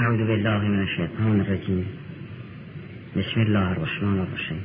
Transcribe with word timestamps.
أعوذ 0.00 0.26
بالله 0.26 0.58
من 0.58 0.82
الشيطان 0.82 1.40
الرجيم 1.40 1.86
بسم 3.16 3.40
الله 3.40 3.72
الرحمن 3.72 4.18
الرحيم 4.26 4.62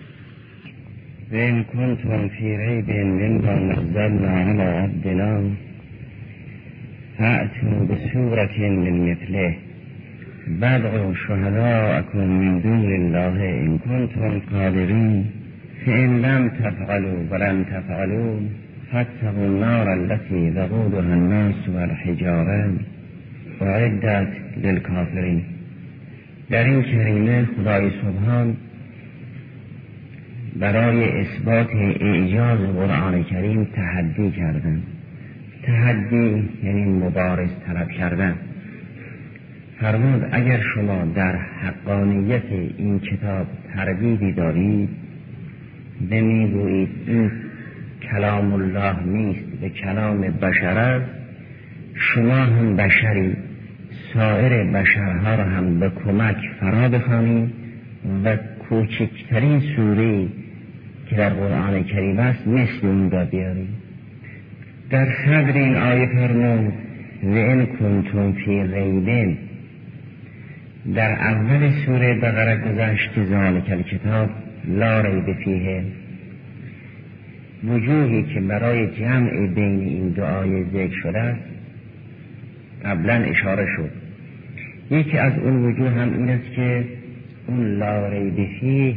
وإن 1.31 1.63
كنتم 1.63 2.29
في 2.29 2.57
ريب 2.57 2.89
مما 2.89 3.55
نزلنا 3.59 4.29
على 4.29 4.63
عبدنا. 4.63 5.31
فأتوا 7.17 7.79
بسورة 7.89 8.57
من 8.59 9.11
مثله. 9.11 9.55
بدعوا 10.47 11.13
شهداءكم 11.13 12.25
من 12.41 12.61
دون 12.61 12.95
الله 12.95 13.35
إن 13.65 13.77
كنتم 13.77 14.39
قادرين 14.53 15.31
فإن 15.85 16.21
لم 16.21 16.49
تفعلوا 16.49 17.19
ولم 17.31 17.63
تفعلوا 17.63 18.39
فاتقوا 18.91 19.47
النار 19.47 19.93
التي 19.93 20.43
وقودها 20.57 21.13
الناس 21.13 21.69
والحجارة. 21.69 22.92
وعدت 23.61 24.27
للكافرین 24.63 25.43
در 26.49 26.63
این 26.63 26.83
کریمه 26.83 27.45
خدای 27.45 27.89
سبحان 27.89 28.57
برای 30.59 31.19
اثبات 31.19 31.75
اعجاز 31.75 32.59
قرآن 32.59 33.23
کریم 33.23 33.63
تحدی 33.63 34.31
کردن. 34.31 34.81
تحدی 35.63 36.49
یعنی 36.63 36.85
مبارز 36.85 37.49
طلب 37.67 37.89
کردن. 37.89 38.35
فرمود 39.79 40.29
اگر 40.31 40.59
شما 40.75 41.05
در 41.15 41.35
حقانیت 41.35 42.51
این 42.77 42.99
کتاب 42.99 43.47
تردیدی 43.75 44.31
دارید 44.31 44.89
نمی‌گویید 46.11 46.89
این 47.07 47.31
کلام 48.11 48.53
الله 48.53 49.03
نیست 49.05 49.45
به 49.61 49.69
کلام 49.69 50.21
بشر 50.21 50.77
است. 50.77 51.11
شما 51.95 52.35
هم 52.35 52.75
بشری. 52.75 53.35
سایر 54.13 54.63
بشرها 54.63 55.35
را 55.35 55.43
هم 55.43 55.79
به 55.79 55.89
کمک 55.89 56.37
فرا 56.59 56.89
بخوانید 56.89 57.49
و 58.25 58.37
کوچکترین 58.69 59.61
سوره 59.75 60.27
که 61.09 61.15
در 61.15 61.29
قرآن 61.29 61.83
کریم 61.83 62.19
است 62.19 62.47
مثل 62.47 62.87
اون 62.87 63.11
را 63.11 63.25
بیارید 63.25 63.69
در 64.89 65.05
صدر 65.25 65.53
این 65.53 65.75
آیه 65.75 66.05
فرمود 66.05 66.73
و 67.23 67.35
این 67.35 67.65
کنتم 67.65 68.31
فی 68.31 68.63
ریبین 68.63 69.37
در 70.95 71.11
اول 71.11 71.71
سوره 71.85 72.13
بقره 72.13 72.57
گذشت 72.57 73.23
ذالک 73.23 73.87
کتاب 73.87 74.29
لا 74.67 75.01
ریب 75.01 75.33
فیه 75.33 75.83
وجوهی 77.63 78.23
که 78.23 78.41
برای 78.41 78.87
جمع 78.87 79.47
بین 79.47 79.79
این 79.79 80.19
آیه 80.19 80.65
ذکر 80.73 80.95
شده 81.03 81.19
است 81.19 81.41
قبلا 82.85 83.13
اشاره 83.13 83.65
شد 83.77 84.02
یکی 84.91 85.17
از 85.17 85.33
اون 85.39 85.65
وجوه 85.65 85.89
هم 85.89 86.13
این 86.13 86.29
است 86.29 86.51
که 86.55 86.85
اون 87.47 87.77
لا 87.77 88.07
ریب 88.07 88.47
فیه 88.59 88.95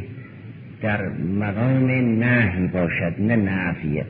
در 0.81 1.09
مقام 1.39 1.91
نهی 2.19 2.67
باشد 2.67 3.13
نه 3.19 3.35
نفیه 3.35 4.05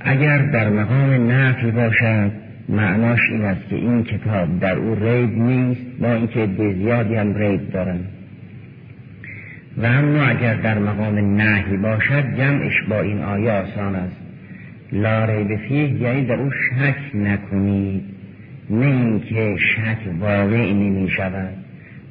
اگر 0.00 0.38
در 0.38 0.68
مقام 0.68 1.30
نفی 1.32 1.70
باشد 1.70 2.30
معناش 2.68 3.20
این 3.30 3.44
است 3.44 3.68
که 3.68 3.76
این 3.76 4.04
کتاب 4.04 4.60
در 4.60 4.76
او 4.78 4.94
ریب 4.94 5.38
نیست 5.38 5.80
با 6.00 6.12
اینکه 6.12 6.46
به 6.46 6.74
زیادی 6.74 7.14
هم 7.14 7.34
ریب 7.34 7.70
دارن. 7.70 8.00
و 9.76 9.86
اما 9.86 10.22
اگر 10.22 10.54
در 10.54 10.78
مقام 10.78 11.36
نهی 11.36 11.76
باشد 11.76 12.36
جمعش 12.36 12.82
با 12.88 13.00
این 13.00 13.22
آیه 13.22 13.52
آسان 13.52 13.94
است. 13.94 14.16
لا 14.92 15.24
ریب 15.24 15.56
فیه 15.56 16.02
یعنی 16.02 16.24
در 16.24 16.34
او 16.34 16.50
شک 16.50 17.16
نکنید. 17.16 18.02
نه 18.70 18.86
اینکه 18.86 19.56
شک 19.74 19.98
واقع 20.20 20.72
نمی 20.72 21.10
شود 21.10 21.54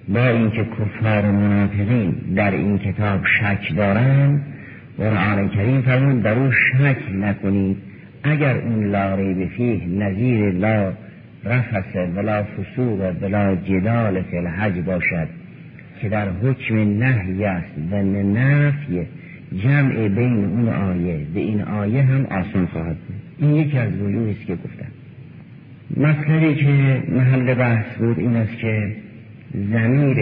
با 0.08 0.28
اینکه 0.28 0.64
کفار 0.66 1.31
منافقین 1.31 2.11
در 2.36 2.52
این 2.52 2.78
کتاب 2.78 3.20
شک 3.39 3.75
دارند 3.75 4.45
قرآن 4.98 5.50
کریم 5.50 5.81
فرمود 5.81 6.23
در 6.23 6.39
او 6.39 6.52
شک 6.52 6.98
نکنید. 7.14 7.77
اگر 8.23 8.58
اون 8.58 8.92
لا 8.92 9.16
ریب 9.16 9.49
فیه 9.49 9.88
نظیر 9.88 10.52
لا 10.52 10.93
رفس 11.43 11.95
ولا 12.16 12.43
فسوق 12.43 13.14
ولا 13.22 13.55
جدال 13.55 14.22
فی 14.22 14.37
الحج 14.37 14.80
باشد 14.80 15.27
که 16.02 16.10
در 16.10 16.30
حکم 16.30 16.76
نهی 16.76 17.45
است 17.45 17.72
و 17.92 17.95
نفی 18.04 19.05
جمع 19.64 20.08
بین 20.08 20.45
اون 20.45 20.70
آیه 20.70 21.20
به 21.33 21.39
این 21.39 21.61
آیه 21.61 22.02
هم 22.02 22.26
آسان 22.26 22.66
خواهد 22.66 22.98
بود. 22.98 23.16
این 23.39 23.55
یکی 23.55 23.77
از 23.77 24.02
وجوهی 24.02 24.32
است 24.32 24.45
که 24.45 24.55
گفتم. 24.55 24.85
مطلبی 25.98 26.56
که 26.56 27.04
محل 27.10 27.54
بحث 27.54 27.98
بود 27.98 28.20
این 28.20 28.36
است 28.36 28.58
که 28.58 28.96
زمیر 29.54 30.18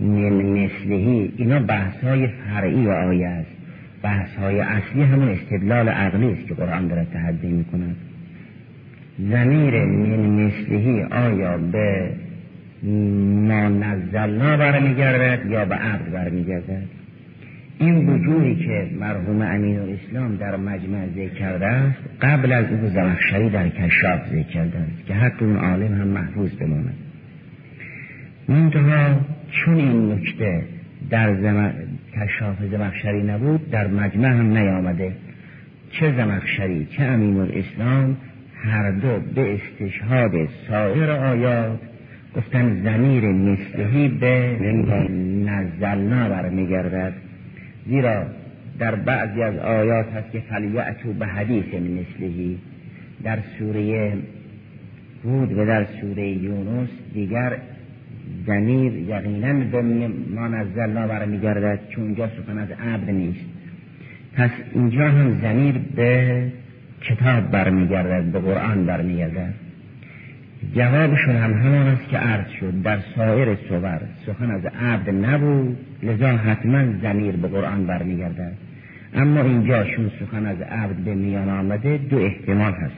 مثلهی 0.00 1.32
اینا 1.36 1.60
بحث 1.60 2.04
های 2.04 2.26
فرعی 2.26 2.86
و 2.86 2.90
آیه 2.90 3.26
است. 3.26 3.50
بحث 4.02 4.36
های 4.36 4.60
اصلی 4.60 5.02
همون 5.02 5.28
استدلال 5.28 5.88
عقلی 5.88 6.32
است 6.32 6.46
که 6.48 6.54
قرآن 6.54 6.88
داره 6.88 7.06
تحدی 7.12 7.48
می 7.48 7.64
کند 7.64 7.96
زمیر 9.18 9.84
من 9.84 10.18
مثلهی 10.18 11.02
آیا 11.02 11.58
به 11.58 12.10
ما 12.82 13.68
نزلنا 13.68 14.56
برمیگردد 14.56 15.50
یا 15.50 15.64
به 15.64 15.74
عبد 15.74 16.12
برمیگردد؟ 16.12 16.99
این 17.80 18.08
وجوهی 18.08 18.56
که 18.56 18.90
مرحوم 19.00 19.42
امین 19.42 19.78
الاسلام 19.78 20.36
در 20.36 20.56
مجمع 20.56 21.06
ذکر 21.06 21.34
کرده 21.34 21.66
است 21.66 21.98
قبل 22.20 22.52
از 22.52 22.64
او 22.72 22.88
زمخشری 22.88 23.50
در 23.50 23.68
کشاف 23.68 24.28
ذکر 24.28 24.42
کرده 24.42 24.78
است 24.78 25.06
که 25.06 25.14
حتی 25.14 25.44
اون 25.44 25.56
عالم 25.56 25.94
هم 25.94 26.08
محفوظ 26.08 26.50
بماند. 26.50 26.94
منتها 28.48 29.20
چون 29.50 29.74
این 29.74 30.12
نکته 30.12 30.62
در 31.10 31.34
زم... 31.34 31.72
کشاف 32.16 32.56
زمخشری 32.70 33.22
نبود 33.22 33.70
در 33.70 33.86
مجمع 33.86 34.28
هم 34.28 34.58
نیامده. 34.58 35.12
چه 35.90 36.12
زمخشری؟ 36.16 36.86
چه 36.86 37.02
امین 37.02 37.36
الاسلام 37.36 38.16
هر 38.64 38.90
دو 38.90 39.20
به 39.34 39.54
استشهاد 39.54 40.32
سایر 40.68 41.10
آیات 41.10 41.78
گفتن 42.36 42.82
زمیر 42.84 43.24
مثلهی 43.24 44.08
به 44.08 44.56
نزلنا 45.44 46.28
برمیگردد. 46.28 47.29
زیرا 47.90 48.26
در 48.78 48.94
بعضی 48.94 49.42
از 49.42 49.56
آیات 49.56 50.12
هست 50.12 50.32
که 50.32 50.40
فلیعتو 50.40 51.12
به 51.12 51.26
حدیث 51.26 51.74
مثلهی 51.74 52.58
در 53.24 53.38
سوره 53.58 54.12
هود 55.24 55.52
و 55.52 55.66
در 55.66 55.86
سوره 56.00 56.28
یونس 56.28 56.88
دیگر 57.14 57.56
زمیر 58.46 58.92
یقینا 58.92 59.52
به 59.52 59.82
ما 60.34 60.48
نزلنا 60.48 61.06
برمیگردد 61.06 61.78
چون 61.88 62.04
اینجا 62.04 62.28
سخن 62.28 62.58
از 62.58 62.68
عبد 62.70 63.10
نیست. 63.10 63.44
پس 64.34 64.50
اینجا 64.74 65.08
هم 65.08 65.40
زمیر 65.42 65.78
به 65.96 66.42
کتاب 67.02 67.50
برمیگردد 67.50 68.24
به 68.24 68.38
قرآن 68.38 68.86
برمیگردد. 68.86 69.54
جوابشون 70.74 71.36
هم 71.36 71.52
همان 71.52 71.86
است 71.86 72.08
که 72.08 72.16
عرض 72.16 72.50
شد. 72.60 72.82
در 72.82 72.98
سایر 73.16 73.56
صور 73.68 74.00
سخن 74.26 74.50
از 74.50 74.64
عبد 74.64 75.10
نبود 75.10 75.76
لذا 76.02 76.28
حتما 76.28 76.84
زمیر 77.02 77.36
به 77.36 77.48
قرآن 77.48 77.86
برمیگردد. 77.86 78.52
اما 79.14 79.42
اینجا 79.42 79.84
چون 79.84 80.10
سخن 80.20 80.46
از 80.46 80.60
عبد 80.60 80.96
به 80.96 81.14
میان 81.14 81.48
آمده 81.48 81.96
دو 81.96 82.18
احتمال 82.18 82.72
هست. 82.72 82.96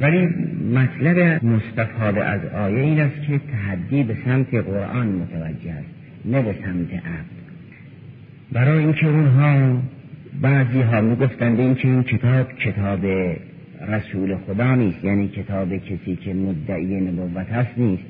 ولی 0.00 0.28
مطلب 0.74 1.44
مستفاده 1.44 2.24
از 2.24 2.40
آیه 2.44 2.80
این 2.80 3.00
است 3.00 3.22
که 3.26 3.40
تحدی 3.52 4.02
به 4.02 4.16
سمت 4.24 4.54
قرآن 4.54 5.06
متوجه 5.06 5.70
است 5.70 5.88
نه 6.24 6.42
به 6.42 6.52
سمت 6.52 6.92
عبد. 6.92 7.40
برای 8.52 8.78
اینکه 8.78 9.06
اونها 9.06 9.82
بعضی 10.40 10.80
ها 10.80 11.00
می‌گفتند 11.00 11.60
اینکه 11.60 11.88
این 11.88 12.02
کتاب 12.02 12.52
کتاب 12.52 13.00
رسول 13.88 14.36
خدا 14.36 14.74
نیست 14.74 15.04
یعنی 15.04 15.28
کتاب 15.28 15.76
کسی 15.76 16.16
که 16.16 16.34
مدعی 16.34 17.00
نبوت 17.00 17.48
هست 17.48 17.78
نیست. 17.78 18.02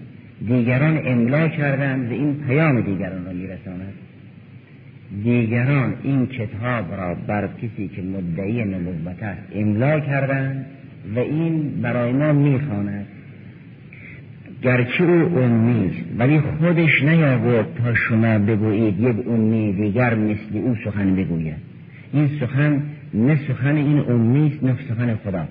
دیگران 0.48 1.00
املا 1.04 1.48
کردند 1.48 2.10
و 2.10 2.15
این 2.15 2.34
پیام 2.34 2.80
دیگران 2.80 3.24
را 3.24 3.33
میرساند. 3.33 3.92
دیگران 5.24 5.95
این 6.03 6.27
کتاب 6.27 6.95
را 6.95 7.16
بر 7.27 7.48
کسی 7.62 7.89
که 7.89 8.03
مدعی 8.03 8.65
نبوت 8.65 9.22
است 9.22 9.42
املا 9.54 10.00
کردند 10.00 10.66
و 11.16 11.18
این 11.18 11.80
برای 11.83 12.12
ما 12.12 12.33
می‌خواند. 12.33 13.06
گرچه 14.62 15.04
او 15.04 15.39
امی 15.39 15.86
است 15.86 16.04
ولی 16.18 16.41
خودش 16.41 17.03
نیاورد 17.03 17.66
تا 17.84 17.95
شما 17.95 18.39
بگویید 18.39 19.00
یک 19.00 19.28
امی 19.28 19.72
دیگر 19.72 20.15
مثل 20.15 20.56
او 20.56 20.77
سخن 20.84 21.16
بگوید. 21.16 21.56
این 22.12 22.30
سخن 22.41 22.83
نه 23.15 23.36
سخن 23.48 23.77
این 23.77 23.98
امی 23.98 24.47
است 24.47 24.65
نه 24.65 24.77
سخن 24.89 25.15
خدا. 25.15 25.48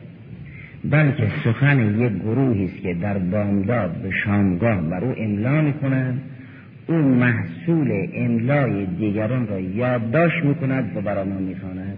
بلکه 0.84 1.28
سخن 1.44 2.00
یک 2.00 2.12
گروهی 2.14 2.66
است 2.66 2.82
که 2.82 2.94
در 2.94 3.18
بامداد 3.18 3.92
به 3.92 4.12
شامگاه 4.26 4.82
بر 4.82 5.04
او 5.04 5.16
املا 5.18 5.62
می‌کنند 5.62 6.22
او 6.88 6.96
محصول 6.96 8.08
املای 8.14 8.86
دیگران 8.86 9.48
را 9.48 9.60
یادداشت 9.60 10.46
می‌کند 10.46 10.98
و 10.98 11.02
برای 11.02 11.30
ما 11.30 11.40
می‌خواند. 11.40 11.98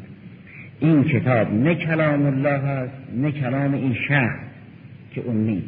این 0.79 1.03
کتاب 1.03 1.53
نه 1.53 1.75
کلام 1.75 2.25
الله 2.25 2.49
است 2.49 2.93
نه 3.17 3.31
کلام 3.31 3.73
این 3.73 3.93
شخص 3.93 4.39
که 5.15 5.21
نیست. 5.31 5.67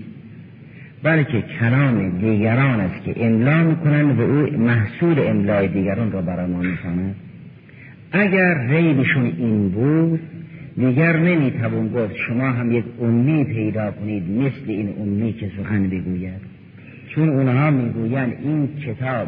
بلکه 1.03 1.43
کلام 1.59 2.09
دیگران 2.09 2.79
است 2.79 3.03
که 3.03 3.25
املا 3.25 3.63
می‌کنند 3.63 4.19
و 4.19 4.21
او 4.21 4.57
محصول 4.57 5.19
املای 5.19 5.67
دیگران 5.67 6.11
را 6.11 6.21
برای 6.21 6.51
ما 6.51 6.59
می‌خواند. 6.59 7.15
اگر 8.11 8.67
ریبشون 8.67 9.25
این 9.25 9.69
بود 9.69 10.19
دیگر 10.77 11.17
نمی‌توان 11.17 11.87
گفت 11.87 12.15
شما 12.27 12.51
هم 12.51 12.71
یک 12.71 12.85
امی 13.01 13.43
پیدا 13.43 13.91
کنید 13.91 14.29
مثل 14.29 14.63
این 14.67 14.93
امی 14.99 15.33
که 15.33 15.51
سخن 15.57 15.89
بگوید؟ 15.89 16.41
چون 17.09 17.29
اونها 17.29 17.71
می‌گویند 17.71 18.33
این 18.43 18.69
کتاب 18.85 19.27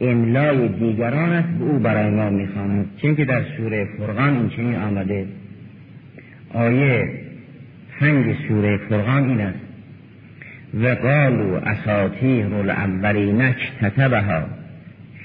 املای 0.00 0.68
دیگران 0.68 1.32
است 1.32 1.48
به 1.48 1.64
او 1.64 1.78
برای 1.78 2.10
ما 2.10 2.30
می‌خواند. 2.30 2.86
چون 3.02 3.16
که 3.16 3.24
در 3.24 3.42
سوره 3.56 3.88
فرقان 3.98 4.36
این 4.36 4.48
چنین 4.48 4.76
آمده. 4.76 5.26
آیه 6.54 7.10
پنج 8.00 8.36
سوره 8.48 8.76
فرقان 8.76 9.28
این 9.28 9.40
است. 9.40 9.58
و 10.82 10.94
قالو 10.94 11.54
اساطیر 11.54 12.46
الاولین 12.46 13.54
کتبها 13.82 14.42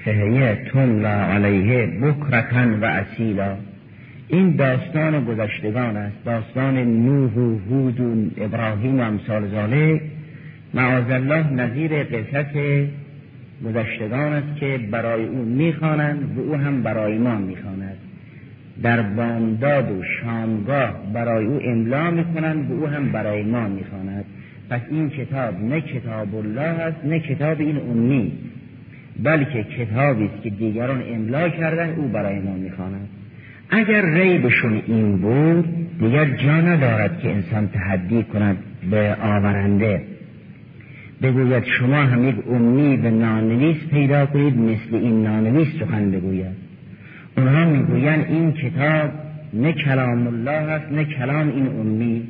فهیه 0.05 0.57
تملا 0.73 1.09
علیه 1.09 1.85
بکرتن 1.85 2.79
و 2.81 2.85
اصیلا. 2.85 3.55
این 4.33 4.55
داستان 4.55 5.25
گذشتگان 5.25 5.97
است. 5.97 6.15
داستان 6.25 6.77
نوح 6.77 7.33
و 7.33 7.57
هود 7.69 7.99
و 7.99 8.31
ابراهیم 8.37 8.99
و 8.99 9.03
امثال 9.03 9.47
ذالک. 9.47 10.01
معاذ 10.73 11.11
الله 11.11 11.53
نظیر 11.53 12.03
قصت 12.03 12.53
گذشتگان 13.65 14.33
است 14.33 14.59
که 14.59 14.79
برای 14.91 15.25
او 15.25 15.45
می‌خوانند 15.45 16.37
و 16.37 16.41
او 16.41 16.55
هم 16.55 16.83
برای 16.83 17.17
ما 17.17 17.35
می‌خواند. 17.35 17.97
در 18.83 19.01
بامداد 19.01 19.91
و 19.91 20.03
شامگاه 20.03 21.13
برای 21.13 21.45
او 21.45 21.59
املا 21.63 22.11
می‌کنند 22.11 22.71
و 22.71 22.73
او 22.73 22.87
هم 22.87 23.11
برای 23.11 23.43
ما 23.43 23.67
می‌خواند. 23.67 24.25
پس 24.69 24.81
این 24.91 25.09
کتاب 25.09 25.61
نه 25.61 25.81
کتاب 25.81 26.35
الله 26.35 26.61
است 26.61 27.05
نه 27.05 27.19
کتاب 27.19 27.59
این 27.59 27.77
امی 27.77 28.31
بلکه 29.23 29.63
کتابی 29.63 30.25
است 30.25 30.43
که 30.43 30.49
دیگران 30.49 31.03
املا 31.13 31.49
کردن 31.49 31.89
او 31.89 32.07
برای 32.07 32.39
ما 32.39 32.53
می‌خواند. 32.53 33.07
اگر 33.73 34.05
ریبشون 34.05 34.81
این 34.87 35.17
بود 35.17 35.65
دیگر 35.99 36.25
جا 36.25 36.61
ندارد 36.61 37.19
که 37.19 37.31
انسان 37.31 37.67
تحدی 37.67 38.23
کند 38.23 38.57
به 38.91 39.15
آورنده. 39.21 40.01
بگوید 41.21 41.63
شما 41.63 41.95
هم 41.95 42.29
یک 42.29 42.35
امی 42.49 42.97
به 42.97 43.11
نانویس 43.11 43.77
پیدا 43.91 44.25
کنید 44.25 44.57
مثل 44.57 44.95
این 44.95 45.23
نانویس 45.23 45.67
سخن 45.79 46.11
بگوید. 46.11 46.55
اونها 47.37 47.65
می‌گویند 47.65 48.25
این 48.29 48.51
کتاب 48.51 49.11
نه 49.53 49.73
کلام 49.73 50.27
الله 50.27 50.51
است 50.51 50.91
نه 50.91 51.05
کلام 51.05 51.47
این 51.47 51.67
امی. 51.67 52.21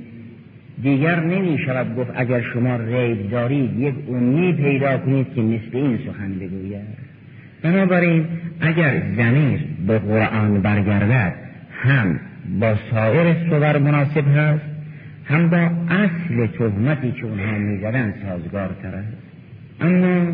دیگر 0.83 1.19
نمی 1.19 1.57
شود 1.65 1.95
گفت 1.95 2.11
اگر 2.15 2.41
شما 2.41 2.75
ریب 2.75 3.31
دارید 3.31 3.79
یک 3.79 3.95
امی 4.09 4.53
پیدا 4.53 4.97
کنید 4.97 5.27
که 5.35 5.41
مثل 5.41 5.77
این 5.77 5.99
سخن 6.07 6.33
بگوید. 6.33 7.03
بنابراین 7.63 8.25
اگر 8.61 9.01
زمیر 9.17 9.72
به 9.87 9.99
قرآن 9.99 10.61
برگردد 10.61 11.33
هم 11.71 12.19
با 12.59 12.75
سایر 12.91 13.49
صور 13.49 13.77
مناسب 13.77 14.27
هست 14.37 14.65
هم 15.25 15.49
با 15.49 15.71
اصل 15.89 16.47
تهمتی 16.47 17.11
که 17.11 17.25
اونها 17.25 17.57
می‌زدن 17.57 18.13
سازگار 18.25 18.69
است. 18.83 19.17
اما 19.81 20.33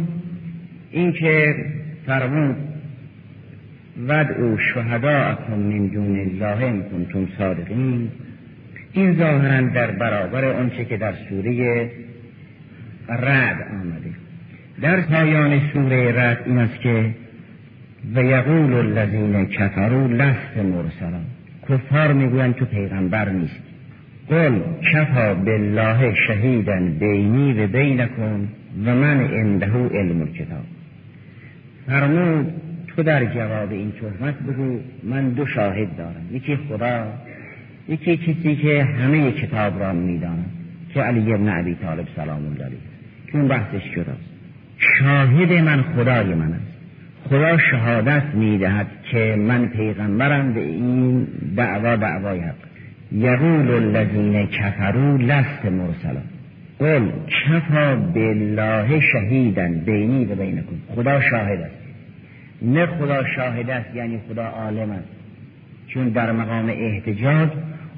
اینکه 0.91 1.55
فرمود 2.05 2.55
ود 4.07 4.31
او 4.31 4.57
شهدا 4.73 5.09
اکن 5.09 5.53
من 5.53 5.87
دون 5.87 6.19
الله 6.19 6.65
ان 6.65 6.83
کنتم 6.83 7.27
صادقین. 7.37 8.09
این 8.93 9.13
ظاهرا 9.13 9.61
در 9.61 9.91
برابر 9.91 10.45
آنچه 10.45 10.85
که 10.85 10.97
در 10.97 11.13
سوره 11.29 11.89
رد 13.09 13.67
آمده. 13.71 14.09
در 14.81 15.01
پایان 15.01 15.61
سوره 15.73 16.11
رد 16.11 16.43
این 16.45 16.57
است 16.57 16.79
که 16.79 17.05
و 18.15 18.23
یقول 18.23 18.73
الذین 18.73 19.45
کفروا 19.45 20.07
لست 20.07 20.57
مرسلا 20.57 21.19
کفار 21.69 22.13
می‌گویند 22.13 22.55
تو 22.55 22.65
پیغمبر 22.65 23.29
نیست 23.29 23.59
قل 24.29 24.59
کفا 24.93 25.33
بالله 25.33 26.13
شهیدن 26.27 26.91
بینی 26.99 27.53
و 27.53 27.67
بینکم 27.67 28.47
و 28.85 28.95
من 28.95 29.19
عنده 29.19 29.71
علم 29.71 30.21
الکتاب. 30.21 30.63
فرمود 31.87 32.53
تو 32.87 33.03
در 33.03 33.25
جواب 33.25 33.71
این 33.71 33.91
تهمت 33.91 34.35
بگو 34.39 34.79
من 35.03 35.29
دو 35.29 35.45
شاهد 35.45 35.97
دارم. 35.97 36.25
یکی 36.31 36.55
خدا 36.55 37.13
یکی 37.89 38.17
کسی 38.17 38.55
که 38.55 38.83
همه 38.83 39.31
کتاب 39.31 39.79
را 39.79 39.93
می‌داند 39.93 40.45
که 40.93 41.01
علی 41.01 41.33
ابن 41.33 41.49
عبی 41.49 41.75
طالب 41.75 42.07
سلام 42.15 42.45
الله 42.45 42.65
علیه. 42.65 42.77
که 43.27 43.37
اون 43.37 43.47
بحثش 43.47 43.83
شداست 43.95 44.29
شاهد 44.77 45.51
من 45.51 45.81
خدای 45.81 46.33
من 46.33 46.53
است. 46.53 46.68
خدا 47.23 47.57
شهادت 47.57 48.23
می‌دهد 48.33 48.87
که 49.11 49.35
من 49.35 49.67
پیغمبرم 49.67 50.53
به 50.53 50.59
این 50.59 51.27
دعوا 51.57 51.95
دعوای 51.95 52.39
حق 52.39 52.55
یقول 53.11 53.71
الذین 53.71 54.47
کفروا 54.47 55.15
لست 55.15 55.65
مرسلا 55.65 56.21
قل 56.79 57.09
کفا 57.27 57.95
بالله 57.95 58.99
شهیدن 58.99 59.73
بینی 59.73 60.25
و 60.25 60.35
بینکم. 60.35 60.75
خدا 60.95 61.21
شاهد 61.21 61.61
است. 61.61 61.75
نه 62.61 62.85
خدا 62.85 63.23
شاهد 63.35 63.69
است 63.69 63.95
یعنی 63.95 64.19
خدا 64.29 64.45
عالم 64.45 64.91
است. 64.91 65.07
چون 65.87 66.09
در 66.09 66.31
مقام 66.31 66.69
احتجاج 66.69 67.49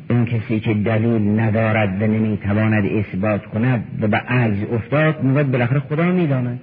اون 0.09 0.25
کسی 0.25 0.59
که 0.59 0.73
دلیل 0.73 1.39
ندارد 1.39 2.01
و 2.01 2.07
نمی‌تواند 2.07 2.85
اثبات 2.85 3.45
کند 3.45 3.83
و 4.01 4.07
به 4.07 4.18
عجز 4.18 4.63
افتاد 4.73 5.23
می‌گوید 5.23 5.51
بالاخره 5.51 5.79
خدا 5.79 6.12
می‌داند. 6.12 6.59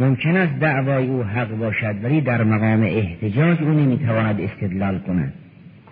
ممکن 0.00 0.36
است 0.36 0.58
دعوای 0.60 1.06
او 1.06 1.22
حق 1.22 1.56
باشد 1.56 2.04
ولی 2.04 2.20
در 2.20 2.44
مقام 2.44 2.82
احتجاج 2.82 3.62
او 3.62 3.68
نمی‌تواند 3.68 4.40
استدلال 4.40 4.98
کند. 4.98 5.32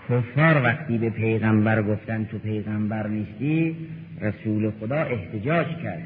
کفار 0.08 0.62
وقتی 0.62 0.98
به 0.98 1.10
پیغمبر 1.10 1.82
گفتن 1.82 2.24
تو 2.24 2.38
پیغمبر 2.38 3.06
نیستی 3.06 3.76
رسول 4.20 4.70
خدا 4.80 4.96
احتجاج 4.96 5.66
کرد. 5.66 6.02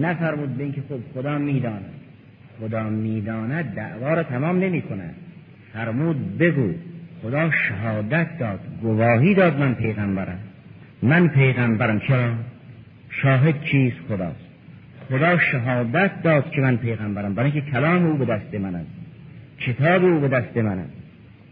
نفرمود 0.00 0.56
به 0.56 0.64
اینکه 0.64 0.82
خب 0.88 0.98
خدا 1.14 1.38
می‌داند. 1.38 1.90
خدا 2.60 2.82
می‌داند 2.82 3.74
دعوا 3.74 4.14
را 4.14 4.22
تمام 4.22 4.58
نمی 4.58 4.82
کند 4.82 5.14
فرمود 5.72 6.38
بگو 6.38 6.72
خدا 7.22 7.50
شهادت 7.50 8.38
داد 8.38 8.60
گواهی 8.82 9.34
داد 9.34 9.58
من 9.58 9.74
پیغمبرم. 9.74 10.38
من 11.02 11.28
پیغمبرم. 11.28 12.00
چرا؟ 12.00 12.32
شاهد 13.10 13.64
چیز 13.64 13.92
خداست؟ 14.08 14.41
خدا 15.12 15.38
شهادت 15.38 16.22
داد 16.22 16.50
که 16.50 16.60
من 16.60 16.76
پیغمبرم. 16.76 17.34
برای 17.34 17.50
اینکه 17.50 17.70
کلام 17.70 18.06
او 18.06 18.16
به 18.16 18.24
دست 18.24 18.54
من 18.54 18.74
است. 18.74 18.90
کتاب 19.60 20.04
او 20.04 20.20
به 20.20 20.28
دست 20.28 20.56
من 20.56 20.78
است. 20.78 20.92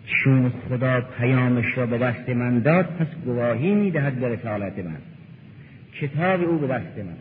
چون 0.07 0.53
خدا 0.69 1.01
پیامش 1.01 1.65
را 1.77 1.87
به 1.87 1.99
دست 1.99 2.29
من 2.29 2.59
داد 2.59 2.85
پس 2.85 3.07
گواهی 3.25 3.75
می‌دهد 3.75 4.15
به 4.15 4.29
رسالت 4.29 4.79
من. 4.79 4.97
کتاب 6.01 6.43
او 6.43 6.59
به 6.59 6.67
دست 6.67 6.99
من. 6.99 7.17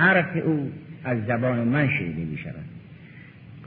حرف 0.00 0.36
او 0.44 0.72
از 1.04 1.18
زبان 1.26 1.58
من 1.58 1.88
شنیده 1.88 2.24
می 2.24 2.38
شود 2.38 2.54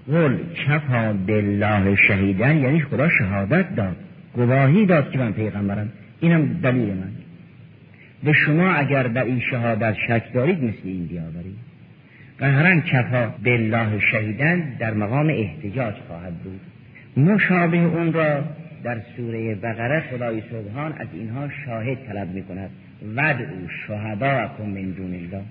قل 0.08 0.38
کفا 0.68 1.14
بالله 1.28 1.96
شهیدن 1.96 2.58
یعنی 2.58 2.82
خدا 2.82 3.10
شهادت 3.10 3.76
داد. 3.76 3.96
گواهی 4.36 4.86
داد 4.86 5.12
که 5.12 5.18
من 5.18 5.34
پیغمبرم. 5.34 5.90
اینم 6.20 6.54
دلیل 6.54 6.94
من. 6.94 7.12
به 8.24 8.34
شما 8.34 8.74
اگر 8.74 9.04
در 9.04 9.24
این 9.24 9.40
شهادت 9.52 9.96
شک 10.08 10.34
دارید 10.34 10.64
مثل 10.64 10.82
این 10.84 11.08
بیاورید. 11.08 11.73
قهرن 12.44 12.82
کفا 12.82 13.34
بالله 13.46 14.00
شهیدن 14.12 14.76
در 14.80 14.94
مقام 14.94 15.30
احتجاج 15.30 15.94
خواهد 16.08 16.34
بود. 16.34 16.62
مشابه 17.18 17.78
اون 17.78 18.14
را 18.14 18.44
در 18.84 18.98
سوره 19.18 19.56
بقره 19.56 20.04
خدای 20.12 20.42
سبحان 20.52 20.94
از 20.94 21.08
اینها 21.14 21.50
شاهد 21.66 21.98
طلب 22.08 22.28
می 22.32 22.44
کند 22.44 22.70
ود 23.16 23.42
او 23.42 23.68
شهدا 23.88 24.28
اکن 24.28 24.64
من 24.64 24.92
دون 24.92 25.14
الله. 25.14 25.42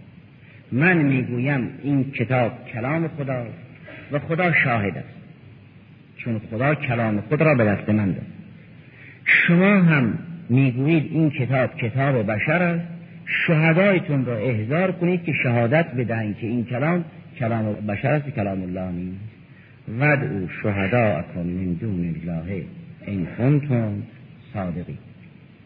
من 0.73 0.97
می‌گویم 0.97 1.69
این 1.83 2.11
کتاب 2.11 2.53
کلام 2.73 3.09
خدا 3.09 3.47
و 4.13 4.19
خدا 4.19 4.53
شاهد 4.53 4.97
است. 4.97 5.15
چون 6.17 6.41
خدا 6.51 6.75
کلام 6.75 7.21
خود 7.21 7.43
را 7.43 7.55
به 7.55 7.65
دست 7.65 7.89
من 7.89 8.07
داد. 8.07 8.27
شما 9.25 9.83
هم 9.83 10.19
می‌گویید 10.51 11.09
این 11.13 11.31
کتاب 11.31 11.77
کتاب 11.77 12.27
بشر 12.27 12.63
است؟ 12.63 13.02
شهدایتون 13.47 14.25
را 14.25 14.37
احضار 14.37 14.93
کنید 14.93 15.25
که 15.25 15.33
شهادت 15.43 15.87
بدهید 15.95 16.37
که 16.37 16.47
این 16.47 16.65
کلام 16.65 17.05
کلام 17.39 17.73
بشر 17.73 18.09
است 18.09 18.29
کلام 18.29 18.63
الله 18.63 18.93
نیست. 18.93 19.19
ود 19.99 20.25
او 20.25 20.49
شهدا 20.63 21.19
اکن 21.19 21.41
من 21.41 21.73
دون 21.73 22.15
الله 22.15 22.65
این 23.07 23.27
کنتم 23.39 23.93
صادقی 24.55 24.99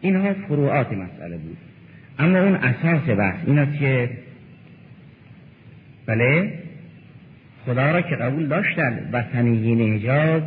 اینها 0.01 0.33
فروعات 0.33 0.93
مسئله 0.93 1.37
بود. 1.37 1.57
اما 2.19 2.39
اون 2.39 2.55
اساس 2.55 3.17
بحث 3.19 3.39
این 3.47 3.59
است 3.59 3.79
که 3.79 4.11
بله 6.07 6.53
خدا 7.67 7.91
را 7.91 8.01
که 8.01 8.17
قبول 8.17 8.47
داشتن 8.47 9.09
و 9.13 9.23
تنیین 9.23 9.95
حجاب 9.95 10.43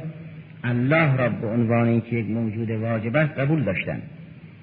الله 0.64 1.18
را 1.18 1.30
به 1.30 1.48
عنوان 1.48 2.02
که 2.02 2.16
یک 2.16 2.30
موجود 2.30 2.70
واجب 2.70 3.16
است 3.16 3.40
قبول 3.40 3.64
داشتن. 3.64 4.02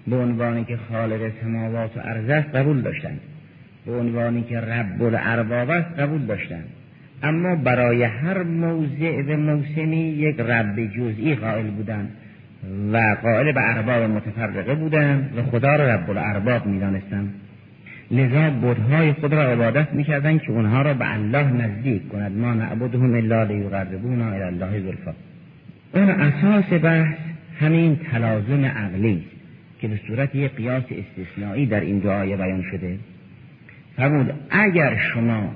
به 0.07 0.17
عنوانی 0.17 0.65
که 0.65 0.77
خالق 0.77 1.31
سماوات 1.43 1.97
و 1.97 2.01
ارض 2.01 2.31
است 2.31 2.55
قبول 2.55 2.81
داشتن 2.81 3.19
به 3.87 3.93
عنوانی 3.93 4.43
که 4.43 4.61
رب 4.61 5.03
الارباب 5.03 5.71
است 5.71 5.99
قبول 5.99 6.27
داشتن 6.27 6.65
اما 7.23 7.57
برای 7.57 8.03
هر 8.03 8.43
موضع 8.43 9.23
و 9.23 9.37
موسمی 9.37 9.97
یک 9.97 10.41
رب 10.41 10.87
جزئی 10.87 11.35
قائل 11.35 11.67
بودند 11.67 12.09
و 12.93 13.17
قائل 13.23 13.53
به 13.53 13.77
ارباب 13.77 14.03
متفرقه 14.03 14.75
بودند 14.75 15.39
و 15.39 15.43
خدا 15.43 15.77
را 15.77 15.95
رب 15.95 16.11
الارباب 16.11 16.67
می‌دانستند. 16.67 17.35
لذا 18.11 18.51
بودهای 18.51 19.13
خود 19.13 19.35
را 19.35 19.43
عبادت 19.43 19.93
می‌کردند 19.93 20.43
که 20.43 20.51
اونها 20.51 20.83
را 20.83 20.95
به 20.95 21.15
الله 21.15 21.53
نزدیک 21.53 22.09
کند. 22.09 22.33
ما 22.33 22.55
نعبدهم 22.55 23.15
الا 23.15 23.43
لیقربونا 23.43 24.31
الی 24.31 24.43
الله 24.43 24.81
زلفا. 24.81 25.15
اون 25.95 26.11
اساس 26.11 26.83
بحث 26.83 27.17
همین 27.61 27.97
تلازم 28.13 28.65
عقلی 28.65 29.25
است. 29.27 29.36
که 29.81 29.89
به 29.89 30.01
صورت 30.07 30.35
یک 30.35 30.53
قیاس 30.53 30.85
استثنایی 30.91 31.67
در 31.67 31.81
این 31.81 31.99
دعای 31.99 32.37
بیان 32.37 32.63
شده 32.71 32.99
فرمود 33.97 34.35
اگر 34.51 34.97
شما 34.97 35.53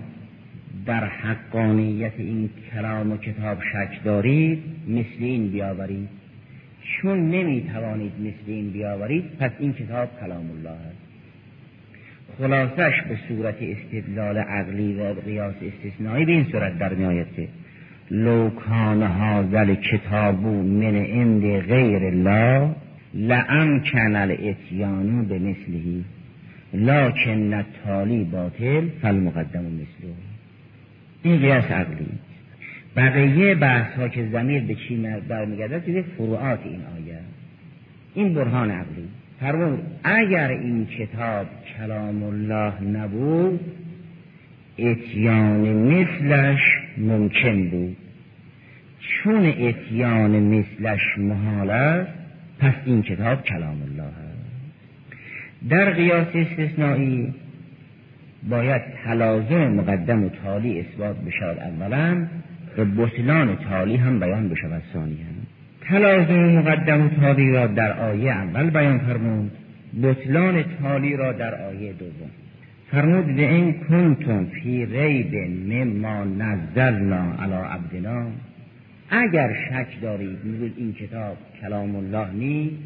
در 0.87 1.05
حقانیت 1.05 2.13
این 2.19 2.51
کلام 2.73 3.13
و 3.13 3.17
کتاب 3.17 3.59
شک 3.73 4.05
دارید 4.05 4.63
مثل 4.89 5.19
این 5.19 5.49
بیاورید. 5.49 6.09
چون 6.83 7.31
نمی‌توانید 7.31 8.13
مثل 8.21 8.47
این 8.47 8.71
بیاورید 8.71 9.25
پس 9.41 9.51
این 9.59 9.73
کتاب 9.73 10.09
کلام 10.21 10.51
الله 10.51 10.71
است. 10.71 11.11
خلاصش 12.39 13.03
به 13.09 13.17
صورت 13.29 13.57
استدلال 13.61 14.39
عقلی 14.39 14.95
و 14.95 15.15
قیاس 15.15 15.55
استثنایی 15.63 16.25
به 16.25 16.33
این 16.33 16.47
صورت 16.53 16.79
در 16.79 16.95
میآید 16.95 17.27
که 17.37 17.49
لو 18.11 18.51
کان 18.51 19.03
هذا 19.03 19.75
کتاب 19.75 20.47
من 20.47 20.97
عند 20.97 21.59
غیر 21.61 22.03
الله 22.05 22.75
لامکن 23.15 24.17
الاتیان 24.17 25.25
به 25.25 25.39
مثله. 25.39 26.05
لکن 26.75 27.55
التالی 27.55 28.25
باطل 28.25 28.89
فالمقدم 29.03 29.65
مثله. 29.65 30.15
این 31.23 31.39
قیاس 31.39 31.65
عقلی 31.65 32.07
بقیه 32.97 33.55
بحث 33.55 33.99
ها 33.99 34.09
که 34.09 34.29
زمیر 34.33 34.63
به 34.63 34.75
چی 34.75 35.07
برمیگرده 35.29 35.81
چیز 35.87 35.97
فروعات 36.17 36.61
این 36.65 36.81
آیه. 36.97 37.19
این 38.15 38.35
برهان 38.35 38.71
عقلی. 38.71 39.09
فرمود 39.41 39.79
اگر 40.05 40.49
این 40.49 40.87
کتاب 40.87 41.47
کلام 41.79 42.23
الله 42.23 42.83
نبود 42.83 43.61
اتیان 44.79 45.73
مثلش 45.73 46.61
ممکن 46.99 47.69
بود. 47.69 47.97
چون 49.01 49.47
اتیان 49.47 50.31
مثلش 50.31 51.19
محال 51.19 51.71
است 51.71 52.20
پس 52.61 52.75
این 52.85 53.03
کتاب 53.03 53.43
کلام 53.43 53.83
الله 53.83 54.13
در 55.69 55.91
قیاس 55.91 56.27
استثنایی 56.35 57.35
باید 58.49 58.83
تلازم 59.05 59.69
مقدم 59.69 60.25
و 60.25 60.29
تالی 60.29 60.81
اثبات 60.81 61.17
بشود 61.17 61.59
اولا 61.59 62.27
و 62.79 62.85
بطلان 62.85 63.57
تالی 63.57 63.97
هم 63.97 64.21
بیان 64.21 64.49
بشود 64.49 64.83
ثانیا. 64.93 65.27
تلازم 65.81 66.59
مقدم 66.59 67.07
و 67.07 67.09
تالی 67.09 67.51
را 67.51 67.67
در 67.67 67.93
آیه 67.93 68.33
اول 68.33 68.71
بیان 68.71 68.99
فرمود 68.99 69.51
بطلان 70.03 70.65
تالی 70.83 71.17
را 71.17 71.33
در 71.33 71.55
آیه 71.55 71.93
دوم. 71.93 72.31
فرمود 72.91 73.27
به 73.27 73.49
این 73.49 73.75
کنتم 73.89 74.47
فی 74.47 74.87
ریب 74.87 75.35
مما 75.73 76.25
نزلنا 76.25 77.35
علی 77.43 77.53
عبدنا 77.53 78.27
اگر 79.11 79.55
شک 79.71 80.01
دارید 80.03 80.45
می‌گوید 80.45 80.75
این 80.77 80.93
کتاب 80.93 81.37
کلام 81.61 81.97
الله 81.97 82.31
نیست 82.33 82.77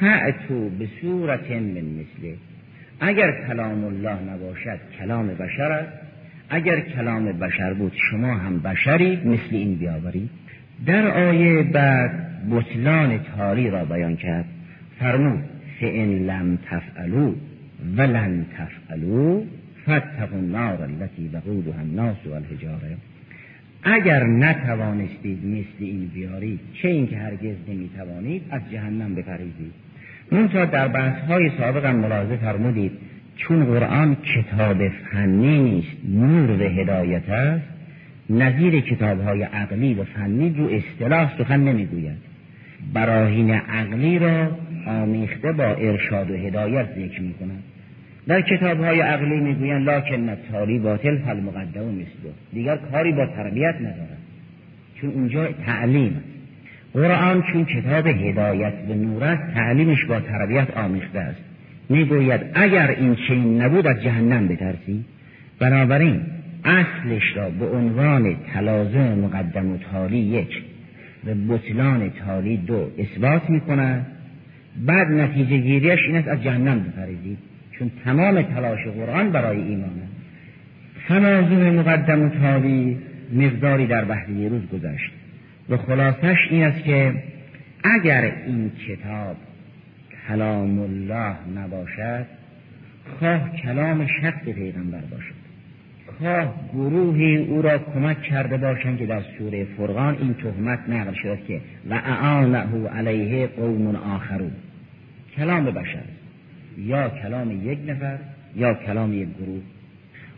فعتو 0.00 0.68
به 0.68 0.88
صورت 1.00 1.50
من 1.50 1.80
مثله. 1.80 2.34
اگر 3.00 3.46
کلام 3.46 3.84
الله 3.84 4.22
نباشد 4.32 4.78
کلام 4.98 5.28
بشر 5.28 5.72
است. 5.72 5.92
اگر 6.50 6.80
کلام 6.80 7.24
بشر 7.24 7.74
بود 7.74 7.92
شما 8.10 8.34
هم 8.34 8.58
بشری 8.58 9.16
مثل 9.16 9.48
این 9.50 9.74
بیاورید. 9.74 10.30
در 10.86 11.06
آیه 11.06 11.62
بعد 11.62 12.10
بطلان 12.50 13.20
تاری 13.36 13.70
را 13.70 13.84
بیان 13.84 14.16
کرد. 14.16 14.44
فرمود 15.00 15.44
فئن 15.80 16.26
لم 16.26 16.58
تفعلو 16.70 17.34
ولن 17.96 18.46
تفعلو 18.58 19.44
فاتقوا 19.86 20.38
النار 20.38 20.82
التي 20.82 21.30
وقودها 21.32 21.80
الناس 21.80 22.16
والحجاره 22.26 22.96
اگر 23.84 24.24
نتوانستید 24.24 25.46
مثل 25.46 25.78
این 25.78 26.10
بیارید 26.14 26.60
چه 26.82 26.88
اینکه 26.88 27.16
هرگز 27.16 27.56
نمی‌توانید 27.68 28.42
از 28.50 28.60
جهنم 28.72 29.14
بپریزید 29.14 29.72
منتها 30.32 30.64
در 30.64 30.88
بحث 30.88 31.28
های 31.28 31.50
سابق 31.58 31.84
هم 31.84 31.96
ملاحظه 31.96 32.36
فرمودید 32.36 32.92
چون 33.36 33.64
قرآن 33.64 34.16
کتاب 34.16 34.88
فنی 34.88 35.58
نیست 35.58 35.96
نور 36.08 36.50
و 36.50 36.68
هدایت 36.68 37.28
است 37.28 37.66
نظیر 38.30 38.80
کتاب 38.80 39.20
های 39.20 39.42
عقلی 39.42 39.94
و 39.94 40.04
فنی 40.04 40.54
رو 40.58 40.68
اصطلاح 40.68 41.38
سخن 41.38 41.60
نمی‌گوید. 41.60 42.18
براهین 42.94 43.50
عقلی 43.50 44.18
را 44.18 44.58
آمیخته 44.86 45.52
با 45.52 45.64
ارشاد 45.64 46.30
و 46.30 46.34
هدایت 46.34 46.86
ذکر 46.92 47.20
می‌کنند 47.20 47.62
در 48.26 48.40
کتاب 48.40 48.84
های 48.84 49.00
عقلی 49.00 49.40
می‌گویند 49.40 49.86
لاکن 49.86 50.36
تاری 50.52 50.78
باطل 50.78 51.18
فل 51.18 51.40
مقدم 51.40 51.84
مثل 51.84 52.34
دیگر 52.52 52.76
کاری 52.76 53.12
با 53.12 53.26
تربیت 53.26 53.74
ندارد. 53.74 54.18
چون 55.00 55.10
اونجا 55.10 55.48
تعلیم 55.66 56.20
قرآن 56.94 57.42
چون 57.52 57.64
کتاب 57.64 58.06
هدایت 58.06 58.72
و 58.88 58.94
نور 58.94 59.24
است 59.24 59.54
تعلیمش 59.54 60.04
با 60.04 60.20
تربیت 60.20 60.76
آمیخته 60.76 61.18
است. 61.18 61.40
می‌گوید 61.88 62.40
اگر 62.54 62.90
این 62.90 63.16
چین 63.28 63.62
نبود 63.62 63.86
از 63.86 64.02
جهنم 64.02 64.48
بترسی. 64.48 65.04
بنابراین 65.58 66.20
اصلش 66.64 67.36
را 67.36 67.50
به 67.50 67.66
عنوان 67.66 68.36
تلازم 68.52 69.18
مقدم 69.18 69.72
و 69.72 69.76
تالی 69.92 70.18
یک 70.18 70.62
و 71.26 71.34
بطلان 71.48 72.10
تالی 72.26 72.56
دو 72.56 72.90
اثبات 72.98 73.50
می‌کند. 73.50 74.06
بعد 74.86 75.06
نتیجه 75.08 75.56
گیریش 75.56 76.00
این 76.06 76.16
است 76.16 76.28
از 76.28 76.42
جهنم 76.42 76.80
بپریزید. 76.80 77.38
چون 77.78 77.90
تمام 78.04 78.42
تلاش 78.42 78.86
قرآن 78.86 79.32
برای 79.32 79.62
ایمان 79.62 79.90
است. 80.02 80.14
تنازم 81.08 81.70
مقدم 81.70 82.22
و 82.22 82.28
تالی 82.28 82.98
مقداری 83.32 83.86
در 83.86 84.04
بحث 84.04 84.28
روز 84.28 84.66
گذشت. 84.72 85.12
و 85.68 85.76
خلاصش 85.76 86.38
این 86.50 86.64
است 86.64 86.84
که 86.84 87.14
اگر 87.84 88.32
این 88.46 88.72
کتاب 88.88 89.36
کلام 90.28 90.78
الله 90.78 91.34
نباشد 91.56 92.26
خواه 93.18 93.56
کلام 93.62 94.06
شخص 94.06 94.44
پیغمبر 94.44 95.00
باشد. 95.00 95.44
خواه 96.18 96.54
گروهی 96.72 97.36
او 97.36 97.62
را 97.62 97.78
کمک 97.78 98.22
کرده 98.22 98.56
باشند 98.56 98.98
که 98.98 99.06
در 99.06 99.22
سوره 99.38 99.64
فرقان 99.64 100.16
این 100.20 100.34
تهمت 100.34 100.78
نقل 100.88 101.12
شده 101.12 101.38
که 101.48 101.60
و 101.90 101.94
اعانه 101.94 102.88
علیه 102.88 103.46
قوم 103.46 103.96
آخرون. 103.96 104.52
کلام 105.36 105.64
بشر. 105.64 106.13
یا 106.78 107.08
کلام 107.08 107.70
یک 107.70 107.78
نفر 107.86 108.18
یا 108.56 108.74
کلام 108.74 109.12
یک 109.12 109.28
گروه. 109.38 109.62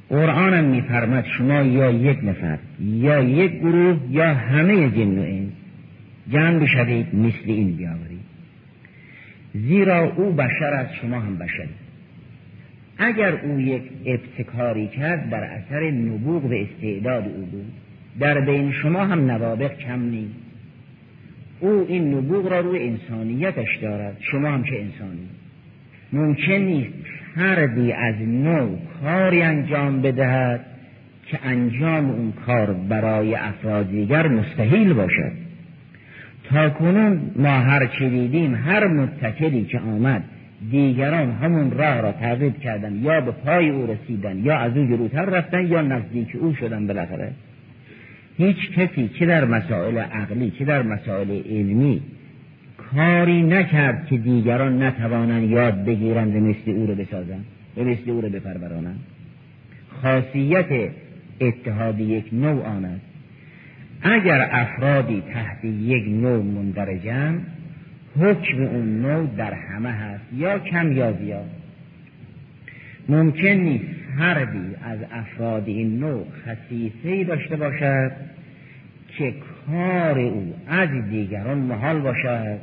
قرآن 0.09 0.55
هم 0.55 0.65
میفرمد 0.65 1.25
شما 1.39 1.63
یا 1.63 1.91
یک 1.91 2.25
نفر 2.25 2.59
یا 2.81 3.23
یک 3.23 3.53
گروه 3.53 3.99
یا 4.11 4.35
همه 4.35 4.91
جن 4.91 5.19
و 5.19 5.23
انس. 5.23 5.53
جمع 6.33 6.59
بشوید 6.59 7.15
مثل 7.15 7.45
این 7.45 7.77
بیاورید. 7.77 8.27
زیرا 9.55 10.13
او 10.13 10.33
بشر 10.33 10.75
است 10.75 10.95
شما 10.95 11.21
هم 11.21 11.39
بشری. 11.39 11.69
اگر 12.99 13.41
او 13.41 13.61
یک 13.61 13.83
ابتکاری 14.07 14.89
کرد 14.89 15.31
بر 15.31 15.45
اثر 15.45 15.91
نبوغ 15.91 16.45
و 16.45 16.53
استعداد 16.53 17.25
او 17.25 17.47
بود. 17.47 17.73
در 18.19 18.41
بین 18.41 18.73
شما 18.73 19.05
هم 19.05 19.31
نوابق 19.31 19.79
کم 19.79 20.01
نیست. 20.01 20.35
او 21.61 21.87
این 21.89 22.15
نبوغ 22.15 22.47
را 22.47 22.61
روی 22.61 22.79
انسانیتش 22.79 23.77
دارد 23.83 24.17
شما 24.21 24.49
هم 24.49 24.63
که 24.63 24.83
انسانی 24.83 25.29
ممکن 26.13 26.53
نیست 26.53 26.93
فردی 27.35 27.93
از 27.93 28.15
نوع 28.21 28.79
کاری 29.03 29.43
انجام 29.43 30.03
بدهد 30.03 30.61
که 31.27 31.39
انجام 31.45 32.11
اون 32.11 32.33
کار 32.47 32.73
برای 32.73 33.35
افراد 33.35 33.91
دیگر 33.91 34.29
مستحیل 34.29 34.93
باشد. 34.93 35.33
تا 36.51 36.71
کنون 36.71 37.21
ما 37.37 37.49
هر 37.49 37.87
چی 37.87 38.09
دیدیم 38.11 38.55
هر 38.55 38.87
متکلی 38.87 39.65
که 39.65 39.79
آمد 39.79 40.25
دیگران 40.71 41.31
همون 41.31 41.71
راه 41.71 42.01
را 42.01 42.13
تعقیب 42.13 42.61
کردن 42.61 42.95
یا 43.03 43.21
به 43.21 43.31
پای 43.31 43.71
او 43.71 43.87
رسیدن 43.87 44.39
یا 44.39 44.57
از 44.57 44.77
او 44.77 44.87
جلوتر 44.87 45.25
رفتن 45.25 45.67
یا 45.67 45.83
نزدیک 45.83 46.37
او 46.41 46.55
شدن 46.55 46.87
بالاخره. 46.87 47.33
هیچ 48.39 48.73
کسی 48.73 49.09
که 49.09 49.27
در 49.27 49.45
مسائل 49.45 49.99
عقلی 49.99 50.51
که 50.51 50.65
در 50.65 50.83
مسائل 50.83 51.31
علمی 51.31 52.03
کاری 52.95 53.43
نکرد 53.43 54.07
که 54.07 54.17
دیگران 54.17 54.83
نتوانند 54.83 55.51
یاد 55.51 55.85
بگیرند 55.85 56.37
و 56.37 56.41
مثل 56.41 56.71
او 56.71 56.87
رو 56.87 56.95
بسازند 56.95 57.45
و 57.77 57.85
مثل 57.85 58.11
او 58.11 58.21
رو 58.21 58.29
بپرورانند. 58.29 59.01
خاصیت 60.03 60.91
اتحاد 61.41 62.01
یک 62.01 62.25
نوع 62.33 62.67
آن 62.67 62.85
است. 62.85 63.07
اگر 64.03 64.49
افرادی 64.53 65.23
تحت 65.33 65.65
یک 65.65 66.05
نوع 66.09 66.43
مندرجند 66.43 67.47
حکم 68.21 68.63
اون 68.63 69.03
نوع 69.03 69.27
در 69.37 69.55
همه 69.55 69.91
هست 69.91 70.25
یا 70.37 70.59
کم 70.59 70.93
یا 70.93 71.13
زیاد. 71.13 71.51
ممکن 73.09 73.49
نیست 73.49 73.85
فردی 74.19 74.75
از 74.83 74.99
افراد 75.13 75.69
این 75.69 75.99
نوع 75.99 76.27
خصیصه 76.45 77.25
داشته 77.25 77.57
باشد 77.57 78.13
که 79.09 79.35
کار 79.67 80.19
او 80.19 80.55
از 80.69 80.89
دیگران 81.11 81.59
محال 81.59 82.01
باشد. 82.01 82.59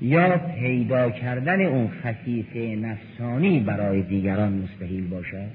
یا 0.00 0.38
پیدا 0.38 1.10
کردن 1.10 1.60
اون 1.60 1.88
خصیصه 1.88 2.76
نفسانی 2.76 3.60
برای 3.60 4.02
دیگران 4.02 4.52
مستحیل 4.52 5.06
باشد؟ 5.06 5.50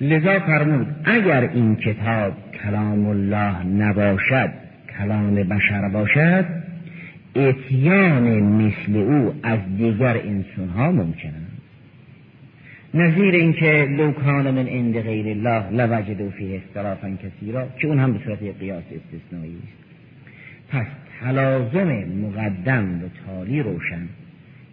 لذا 0.00 0.40
فرمود 0.40 0.86
اگر 1.04 1.40
این 1.40 1.76
کتاب 1.76 2.32
کلام 2.62 3.06
الله 3.06 3.62
نباشد 3.64 4.50
کلام 4.98 5.34
بشر 5.34 5.88
باشد 5.88 6.44
اتیان 7.36 8.40
مثل 8.40 8.96
او 8.96 9.34
از 9.42 9.58
دیگر 9.78 10.16
انسان 10.16 10.68
ها 10.68 10.92
ممکن 10.92 11.32
نظیر 12.94 13.34
اینکه 13.34 13.88
لو 13.98 14.12
کان 14.12 14.50
من 14.50 14.68
عند 14.68 15.00
غیر 15.00 15.26
الله 15.26 15.70
لوجدوا 15.70 16.30
فیه 16.30 16.56
اختلافا 16.56 17.16
کثیرا 17.22 17.68
که 17.78 17.88
اون 17.88 17.98
هم 17.98 18.12
به 18.12 18.18
صورت 18.24 18.58
قیاس 18.60 18.84
استثنایی 18.84 19.56
است. 19.56 19.82
پس 20.68 20.86
تلازم 21.24 21.88
مقدم 22.22 23.04
و 23.04 23.08
تالی 23.26 23.62
روشن 23.62 24.08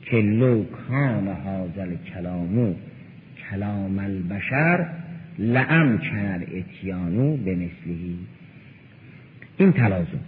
که 0.02 0.18
لو 0.18 0.64
کان 0.64 1.28
هازل 1.28 1.96
کلامو 2.14 2.74
کلام 3.50 4.00
البشر 4.00 4.90
لعم 5.40 5.98
کنر 5.98 6.42
اتیانو 6.54 7.38
به 7.38 7.56
مثلی 7.56 8.18
این 9.58 9.72
تلازم 9.72 10.20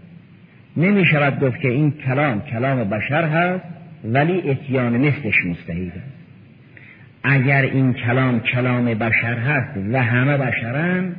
نمی 0.77 1.05
شود 1.05 1.39
گفت 1.39 1.59
که 1.59 1.67
این 1.67 1.91
کلام 1.91 2.41
کلام 2.41 2.83
بشر 2.83 3.23
هست 3.23 3.63
ولی 4.03 4.49
اتیان 4.49 4.97
مثلش 4.97 5.45
مستحیل 5.45 5.89
است. 5.89 6.21
اگر 7.23 7.61
این 7.61 7.93
کلام 7.93 8.39
کلام 8.39 8.85
بشر 8.85 9.37
هست 9.37 9.77
و 9.91 10.03
همه 10.03 10.37
بشرن 10.37 11.15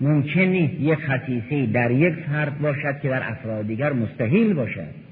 ممکن 0.00 0.40
نیست 0.40 0.74
یک 0.80 0.98
خصیصه 0.98 1.66
در 1.66 1.90
یک 1.90 2.14
فرد 2.14 2.58
باشد 2.60 3.00
که 3.00 3.08
در 3.08 3.30
افراد 3.30 3.66
دیگر 3.66 3.92
مستحیل 3.92 4.54
باشد. 4.54 5.06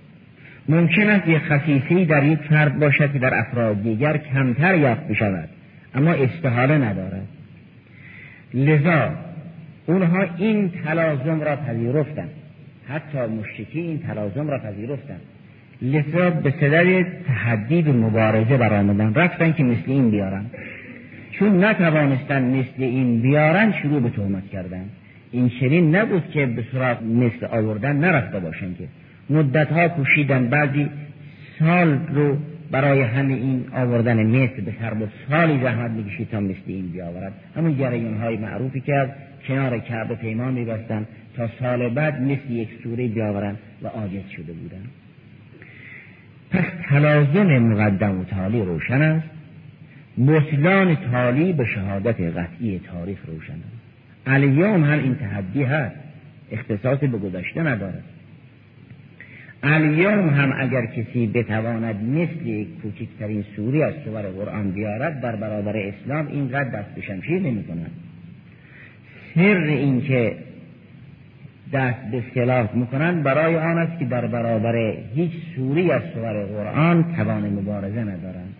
ممکن 0.68 1.08
است 1.08 1.28
یک 1.28 1.38
خصیصه 1.38 2.04
در 2.04 2.24
یک 2.24 2.38
فرد 2.38 2.78
باشد 2.78 3.12
که 3.12 3.18
در 3.18 3.34
افراد 3.34 3.82
دیگر 3.82 4.16
کمتر 4.16 4.74
یافت 4.74 5.08
بشود 5.08 5.48
اما 5.94 6.12
استحاله 6.12 6.78
ندارد. 6.78 7.28
لذا 8.54 9.10
اونها 9.86 10.26
این 10.38 10.70
تلازم 10.84 11.40
را 11.40 11.56
پذیرفتند. 11.56 12.30
حتی 12.88 13.18
مشرکی 13.18 13.80
این 13.80 13.98
تلازم 13.98 14.48
را 14.48 14.58
پذیرفتند. 14.58 15.20
لذا 15.82 16.30
به 16.30 16.50
صدر 16.50 17.02
تحدی 17.26 17.82
به 17.82 17.92
مبارزه 17.92 18.56
برآمدن 18.56 19.14
رفتن 19.14 19.52
که 19.52 19.64
مثل 19.64 19.82
این 19.86 20.10
بیارن. 20.10 20.44
چون 21.38 21.64
نتوانستن 21.64 22.42
مثل 22.44 22.82
این 22.82 23.20
بیارن 23.20 23.72
شروع 23.82 24.00
به 24.00 24.10
تهمت 24.10 24.50
کردن. 24.50 24.84
این 25.32 25.48
چنین 25.48 25.96
نبود 25.96 26.30
که 26.30 26.46
به 26.46 26.64
صورت 26.72 27.02
مثل 27.02 27.46
آوردن 27.46 27.96
نرفته 27.96 28.40
باشن 28.40 28.74
که 28.74 28.84
مدت 29.30 29.72
ها 29.72 29.88
کوشیدن 29.88 30.48
بعضی 30.48 30.88
سال 31.58 31.98
رو 32.14 32.36
برای 32.70 33.02
همه 33.02 33.34
این 33.34 33.64
آوردن 33.72 34.22
مثل 34.22 34.60
به 34.60 34.72
سر 34.80 34.94
بود. 34.94 35.12
سالی 35.30 35.60
زحمت 35.62 35.90
می‌کشید 35.90 36.30
تا 36.30 36.40
مثل 36.40 36.60
این 36.66 36.86
بیاورد. 36.86 37.32
همون 37.56 37.78
جریان 37.78 38.16
های 38.16 38.36
معروفی 38.36 38.80
که 38.80 39.08
کنار 39.48 39.78
کعبه 39.78 40.14
پیمان 40.14 40.54
میبستن 40.54 41.06
تا 41.36 41.48
سال 41.60 41.88
بعد 41.88 42.22
مثل 42.22 42.50
یک 42.50 42.68
سوره 42.82 43.08
بیاورن 43.08 43.56
و 43.82 43.86
عاجز 43.88 44.28
شده 44.36 44.52
بودن. 44.52 44.84
پس 46.50 46.64
تلازم 46.88 47.58
مقدم 47.58 48.20
و 48.20 48.24
تالی 48.24 48.62
روشن 48.62 49.02
است. 49.02 49.33
بطلان 50.18 50.96
تالی 51.10 51.52
به 51.52 51.64
شهادت 51.64 52.20
قطعی 52.20 52.80
تاریخ 52.92 53.18
روشن 53.26 53.54
الیوم 54.26 54.84
هم 54.84 54.98
این 54.98 55.14
تحدی 55.14 55.62
هست. 55.62 55.96
اختصاص 56.52 56.98
به 56.98 57.18
گذشته 57.18 57.62
ندارد. 57.62 58.04
الیوم 59.62 60.28
هم 60.28 60.54
اگر 60.58 60.86
کسی 60.86 61.26
بتواند 61.26 62.04
مثل 62.04 62.64
کوچکترین 62.82 63.44
سوری 63.56 63.82
از 63.82 63.94
سور 64.04 64.22
قرآن 64.22 64.70
بیارد 64.70 65.20
در 65.20 65.36
برابر 65.36 65.76
اسلام 65.76 66.26
اینقدر 66.26 66.70
دست 66.70 66.94
به 66.94 67.00
شمشیر 67.02 67.40
نمی 67.40 67.64
کند. 67.64 67.90
سر 69.34 69.64
این 69.64 70.00
که 70.02 70.36
دست 71.72 72.10
به 72.10 72.22
خلاف 72.34 72.74
می‌کنند 72.74 73.22
برای 73.22 73.56
آن 73.56 73.78
است 73.78 73.98
که 73.98 74.04
در 74.04 74.26
برابر 74.26 74.94
هیچ 75.14 75.32
سوری 75.56 75.90
از 75.90 76.02
سور 76.14 76.44
قرآن 76.44 77.14
توان 77.16 77.42
مبارزه 77.42 78.00
ندارند 78.00 78.53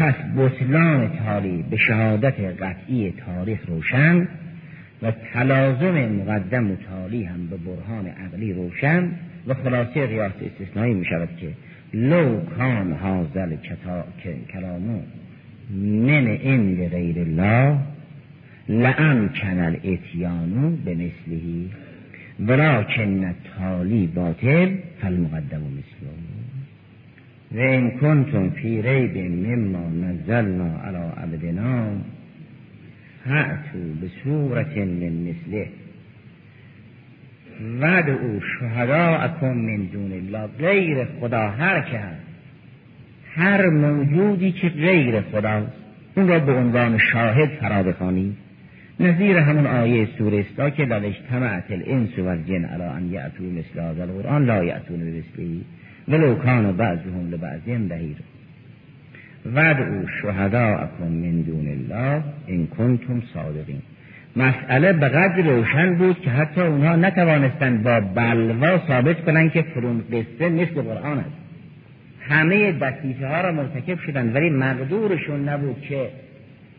پس 0.00 0.14
بطلان 0.36 1.10
تالی 1.24 1.64
به 1.70 1.76
شهادت 1.76 2.40
قطعی 2.40 3.14
تاریخ 3.26 3.58
روشن 3.68 4.28
و 5.02 5.12
تلازم 5.32 6.08
مقدم 6.08 6.70
و 6.70 6.76
تالی 6.76 7.24
هم 7.24 7.46
به 7.46 7.56
برهان 7.56 8.06
عقلی 8.06 8.52
روشن 8.52 9.10
و 9.46 9.54
خلاصه 9.54 10.06
ریاست 10.06 10.36
استثنایی 10.42 10.94
می 10.94 11.04
شود 11.04 11.28
که 11.40 11.50
لو 11.94 12.40
کان 12.40 12.92
حاضل 12.92 13.56
کلامو 14.52 15.02
من 16.06 16.26
عند 16.26 16.88
غیر 16.88 17.18
الله 17.18 17.78
لعن 18.68 19.28
کنل 19.28 19.76
اتیانو 19.84 20.70
به 20.84 20.94
مثلهی 20.94 21.70
ولكن 22.46 23.34
تالی 23.58 24.06
باطل 24.06 24.68
فالمقدم 25.00 25.60
مثله. 25.60 26.29
و 27.52 27.58
این 27.58 27.90
کنتم 27.90 28.50
فی 28.50 28.82
ریب 28.82 29.18
مما 29.18 29.88
نزلنا 29.88 30.80
على 30.84 31.12
عبدنا 31.22 31.86
هعتو 33.26 33.78
به 34.00 34.08
صورت 34.24 34.76
من 34.76 35.12
مثله. 35.12 35.68
ود 37.80 38.08
او 38.10 38.40
اکن 39.20 39.56
من 39.56 39.84
دون 39.84 40.12
الله 40.12 40.46
غیر 40.58 41.04
خدا 41.04 41.50
هر 41.50 41.80
که 41.80 42.00
هر 43.34 43.68
موجودی 43.68 44.52
که 44.52 44.68
غیر 44.68 45.20
خداست 45.20 45.72
اون 46.16 46.28
را 46.28 46.38
به 46.38 46.52
عنوان 46.52 46.98
شاهد 46.98 47.48
فرا 47.48 47.82
بخوانید 47.82 48.36
نظیر 49.00 49.36
همون 49.36 49.66
آیه 49.66 50.08
سوره 50.18 50.38
استا 50.38 50.70
که 50.70 50.84
لل 50.84 51.04
اجتمعت 51.04 51.70
الانس 51.70 52.18
و 52.18 52.26
الجن 52.26 52.64
علی 52.64 52.82
ان 52.82 53.12
یأتوا 53.12 53.46
مثل 53.46 53.80
هذا 53.80 54.02
القرآن 54.02 54.46
لا 54.46 54.64
یأتون 54.64 54.98
بمثله. 54.98 55.60
ولو 56.10 56.34
کان 56.34 56.72
بعضهم 56.76 57.30
لبعضهم 57.30 57.88
ظهیر 57.88 58.16
ودعوا 59.46 60.06
شهداءکم 60.22 61.04
من 61.04 61.42
دون 61.42 61.68
الله 61.68 62.22
ان 62.48 62.66
کنتم 62.66 63.22
صادقین. 63.34 63.82
مسئله 64.36 64.92
به 64.92 65.08
قدر 65.08 65.42
روشن 65.42 65.94
بود 65.94 66.20
که 66.20 66.30
حتی 66.30 66.60
اونها 66.60 66.96
نتوانستند 66.96 67.82
با 67.82 68.00
بلوا 68.00 68.78
ثابت 68.88 69.24
کنند 69.24 69.52
که 69.52 69.62
فرون 69.62 70.04
قصه 70.12 70.48
مثل 70.48 70.82
قرآن 70.82 71.18
است. 71.18 71.30
همه 72.20 72.72
دستیسه 72.72 73.26
ها 73.26 73.40
را 73.40 73.52
مرتکب 73.52 73.98
شدند 73.98 74.34
ولی 74.34 74.50
مقدورشون 74.50 75.48
نبود 75.48 75.80
که 75.80 76.08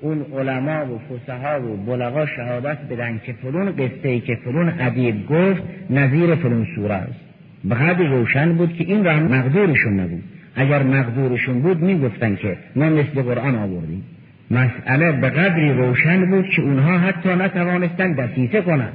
اون 0.02 0.26
علما 0.38 0.86
و 0.86 1.00
فسها 1.00 1.62
و 1.62 1.78
بلغا 1.78 2.26
شهادت 2.26 2.78
بدن 2.90 3.22
که 3.26 3.34
فرون 3.34 3.72
قصه 3.72 4.10
ای 4.10 4.20
که 4.20 4.36
فرون 4.36 4.74
ادیب 4.80 5.26
گفت 5.28 5.62
نظیر 5.90 6.36
فرون 6.36 6.68
سوره 6.76 6.94
است. 6.94 7.31
به 7.64 7.94
روشن 7.94 8.54
بود 8.54 8.74
که 8.74 8.84
این 8.84 9.04
را 9.04 9.20
مقدورشون 9.20 10.00
نبود. 10.00 10.24
اگر 10.56 10.84
مقدورشون 10.84 11.62
بود 11.62 11.82
می‌گفتن 11.82 12.36
که 12.36 12.58
ما 12.76 12.90
مثل 12.90 13.22
قرآن 13.22 13.56
آوردیم. 13.56 14.04
مسئله 14.52 15.12
به 15.12 15.30
قدری 15.30 15.74
روشن 15.74 16.26
بود 16.26 16.46
که 16.50 16.62
اونها 16.62 16.98
حتی 16.98 17.30
نتوانستن 17.30 18.14
دسیسه 18.14 18.62
کنند 18.62 18.94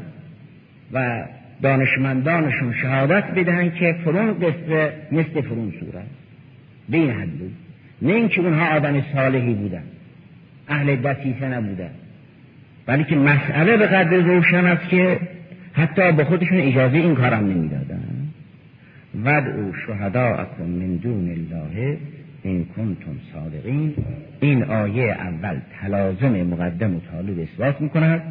و 0.93 1.25
دانشمندانشون 1.63 2.73
شهادت 2.83 3.25
بدهند 3.25 3.75
که 3.75 3.97
فرون 4.05 4.35
قصه 4.35 4.93
مثل 5.13 5.41
فرون 5.41 5.73
سوره 5.81 6.03
به 6.89 6.97
این 6.97 7.11
حد 7.11 7.31
بود. 7.31 7.53
نه 8.03 8.13
اینکه 8.13 8.41
اونها 8.41 8.77
آدم 8.77 9.03
صالحی 9.15 9.55
بودن 9.55 9.83
اهل 10.69 10.97
دسیسه 10.97 11.49
نبودن 11.49 11.91
ولی 12.89 13.05
که 13.05 13.17
مسئله 13.17 13.77
به 13.77 13.87
قدر 13.87 14.17
روشن 14.17 14.67
است 14.67 14.89
که 14.89 15.19
حتی 15.73 16.13
به 16.13 16.25
خودشون 16.25 16.59
اجازه 16.59 16.97
این 16.97 17.15
کارم 17.15 17.47
نمی‌دادن 17.47 18.16
ود 19.25 19.49
او 19.49 19.73
شهداءکم 19.87 20.65
من 20.65 20.97
دون 20.97 21.29
الله 21.31 21.99
این 22.43 22.65
کنتم 22.65 23.17
صادقین. 23.33 23.95
این 24.41 24.63
آیه 24.63 25.13
اول 25.13 25.61
تلازم 25.81 26.43
مقدم 26.43 26.97
و 26.97 27.01
تالی 27.13 27.43
اثبات 27.43 27.81
می‌کند. 27.81 28.23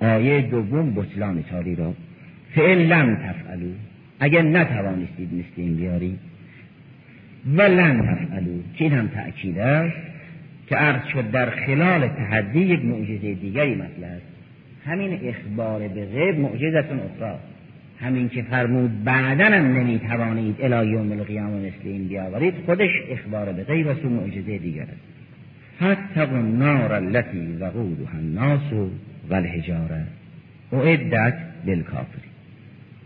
آیه 0.00 0.40
دوم 0.40 0.94
بطلان 0.94 1.42
تالی 1.42 1.74
را. 1.74 1.94
فعل 2.54 2.78
لم 2.78 3.16
تفعلو 3.16 3.72
اگر 4.20 4.42
نتوانستید 4.42 5.34
مثل 5.34 5.52
این 5.56 5.76
بیاری 5.76 6.18
و 7.56 7.62
لن 7.62 8.02
تفعلو 8.02 8.58
که 8.76 8.84
این 8.84 8.92
هم 8.92 9.08
تأکید 9.08 9.58
است 9.58 9.96
که 10.66 10.76
عرض 10.76 11.06
شد 11.12 11.30
در 11.30 11.50
خلال 11.50 12.08
تحدی 12.08 12.60
یک 12.60 12.84
معجزه 12.84 13.34
دیگری 13.34 13.74
مطلع 13.74 14.06
است. 14.06 14.26
همین 14.84 15.20
اخبار 15.22 15.88
به 15.88 16.06
غیب 16.06 16.38
معجزتون 16.38 17.00
اخراست. 17.00 17.51
همین 18.02 18.28
که 18.28 18.42
فرمود 18.42 19.04
بعدا 19.04 19.44
هم 19.44 19.76
نمی‌توانید 19.76 20.56
الی 20.60 20.90
یوم 20.90 21.12
القیامه 21.12 21.56
مثل 21.56 21.84
این 21.84 22.08
بیاورید 22.08 22.54
خودش 22.66 22.90
اخبار 23.10 23.52
به 23.52 23.64
غیب 23.64 23.86
و 23.86 24.08
معجزه 24.08 24.58
دیگر 24.58 24.82
است. 24.82 25.12
فاتقوا 25.80 26.38
النار 26.38 26.92
التي 26.92 27.56
وقودها 27.60 28.18
الناس 28.18 28.72
والحجاره 29.30 30.04
اعدت 30.72 31.34
للکافرین. 31.66 32.32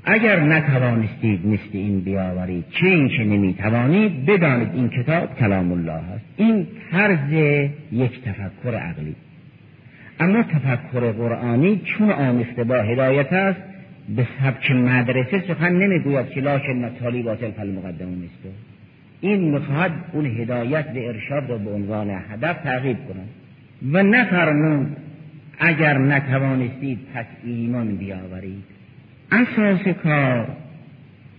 اگر 0.04 0.40
نتوانستید 0.40 1.46
مثل 1.46 1.70
این 1.72 2.00
بیاورید 2.00 2.64
چه 2.70 2.86
این 2.86 3.08
که 3.08 3.24
نمی‌توانید 3.24 4.26
بدانید 4.26 4.68
این 4.74 4.88
کتاب 4.88 5.38
کلام 5.38 5.72
الله 5.72 5.92
است. 5.92 6.24
این 6.36 6.66
طرز 6.90 7.32
یک 7.92 8.22
تفکر 8.24 8.74
عقلی. 8.74 9.14
اما 10.20 10.42
تفکر 10.42 11.12
قرآنی 11.12 11.80
چون 11.84 12.10
آمیخته 12.10 12.64
با 12.64 12.82
هدایت 12.82 13.32
است 13.32 13.75
به 14.08 14.26
سبک 14.40 14.70
مدرسه 14.70 15.44
سخن 15.48 15.72
نمی‌گوید 15.72 16.28
که 16.30 16.40
نتالی 16.72 17.22
باطل 17.22 17.50
فل 17.50 17.70
مقدم 17.70 18.08
است 18.08 18.56
این 19.20 19.40
می‌خواهد 19.40 19.92
اون 20.12 20.26
هدایت 20.26 20.92
به 20.92 21.08
ارشاد 21.08 21.50
را 21.50 21.58
به 21.58 21.70
عنوان 21.70 22.10
هدف 22.30 22.62
تعقیب 22.62 22.96
کند 23.08 23.28
و 23.92 24.02
نفرمود 24.02 24.96
اگر 25.58 25.98
نتوانستید 25.98 26.98
پس 27.14 27.26
ایمان 27.44 27.96
بیاورید. 27.96 28.64
اساس 29.32 29.88
کار 29.88 30.48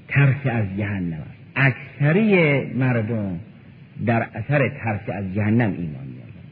ترس 0.08 0.46
از 0.46 0.66
جهنم 0.78 1.14
است. 1.14 1.38
اکثری 1.56 2.64
مردم 2.74 3.40
در 4.06 4.28
اثر 4.34 4.70
ترس 4.70 5.10
از 5.10 5.34
جهنم 5.36 5.72
ایمان 5.72 6.08
میآورند. 6.08 6.52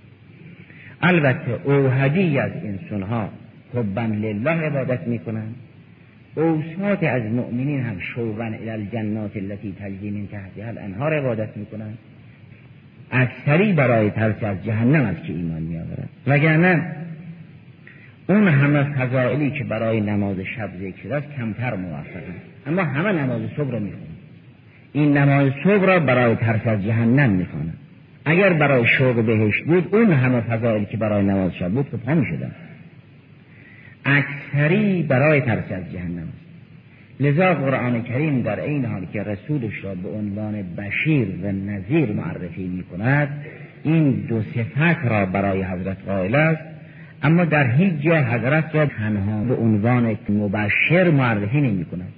البته 1.01 1.59
اوهدی 1.63 2.39
از 2.39 2.51
انسان 2.63 3.01
ها 3.01 3.29
حبا 3.73 4.01
لله 4.01 4.51
عبادت 4.51 5.07
می‌کنند. 5.07 5.55
اوسات 6.35 7.03
از 7.03 7.23
مؤمنین 7.23 7.81
هم 7.81 7.99
شوقا 7.99 8.45
الى 8.45 8.69
الجنات 8.69 9.37
التي 9.37 9.75
تجری 9.79 10.11
من 10.11 10.27
تحتها 10.27 10.67
الانهار 10.67 11.13
عبادت 11.13 11.57
می‌کنند 11.57 11.97
اکثری 13.11 13.73
برای 13.73 14.09
ترس 14.09 14.43
از 14.43 14.65
جهنم 14.65 15.05
است 15.05 15.23
که 15.23 15.33
ایمان 15.33 15.61
میآورند. 15.61 16.09
وگرنه 16.27 16.95
اون 18.29 18.47
همه 18.47 18.83
فضائلی 18.83 19.51
که 19.51 19.63
برای 19.63 20.01
نماز 20.01 20.39
شب 20.39 20.69
ذکر 20.81 21.15
است 21.15 21.27
کمتر 21.37 21.75
موفقه 21.75 22.33
اما 22.67 22.83
همه 22.83 23.11
نماز 23.11 23.41
صبح 23.57 23.71
را 23.71 23.79
می‌خونن 23.79 24.15
این 24.93 25.17
نماز 25.17 25.51
صبح 25.63 25.85
را 25.85 25.99
برای 25.99 26.35
ترس 26.35 26.67
از 26.67 26.83
جهنم 26.83 27.29
می‌خوانن 27.29 27.73
اگر 28.25 28.53
برای 28.53 28.87
شوق 28.97 29.25
بهشت 29.25 29.63
بود 29.63 29.95
اون 29.95 30.11
همه 30.11 30.41
فضائلی 30.41 30.85
که 30.85 30.97
برای 30.97 31.25
نماز 31.25 31.55
شب 31.55 31.71
بود 31.71 31.89
که 31.91 31.97
پا 31.97 32.13
می‌شدن 32.13 32.51
اکثری 34.05 35.03
برای 35.03 35.41
ترس 35.41 35.71
از 35.71 35.91
جهنم. 35.93 36.27
است 36.27 36.45
لذا 37.19 37.53
قرآن 37.53 38.03
کریم 38.03 38.41
در 38.41 38.59
این 38.59 38.85
حال 38.85 39.05
که 39.13 39.23
رسولش 39.23 39.83
را 39.83 39.95
به 39.95 40.09
عنوان 40.09 40.63
بشیر 40.77 41.27
و 41.43 41.51
نظیر 41.51 42.11
معرفی 42.11 42.63
می 42.67 42.83
این 43.83 44.11
دو 44.11 44.41
صفت 44.41 45.05
را 45.05 45.25
برای 45.25 45.63
حضرت 45.63 45.97
قائل 46.05 46.35
است. 46.35 46.61
اما 47.23 47.45
در 47.45 47.71
هیچ 47.71 47.93
جا 47.93 48.15
حضرت 48.15 48.75
را 48.75 48.85
تنها 48.85 49.43
به 49.43 49.55
عنوان 49.55 50.17
مبشر 50.29 51.09
معرفی 51.11 51.61
نمی 51.61 51.85
کند 51.85 52.13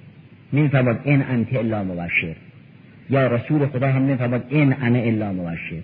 نمیفرماد 0.52 1.00
این 1.04 1.22
انت 1.22 1.54
الا 1.54 1.84
مبشر. 1.84 2.34
یا 3.10 3.26
رسول 3.26 3.66
خدا 3.66 3.88
هم 3.88 4.02
نمیفرماد 4.02 4.44
این 4.48 4.74
انا 4.82 4.98
الا 4.98 5.32
مبشر. 5.32 5.82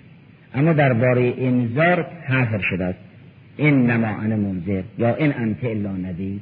اما 0.55 0.73
درباره 0.73 1.35
انذار 1.39 2.07
حاضر 2.29 2.59
شده 2.59 2.85
است. 2.85 2.99
این 3.57 3.91
نما 3.91 4.07
انا 4.07 4.37
منذر. 4.37 4.83
یا 4.99 5.15
این 5.15 5.33
انت 5.33 5.65
الا 5.65 5.93
نذیر. 5.93 6.41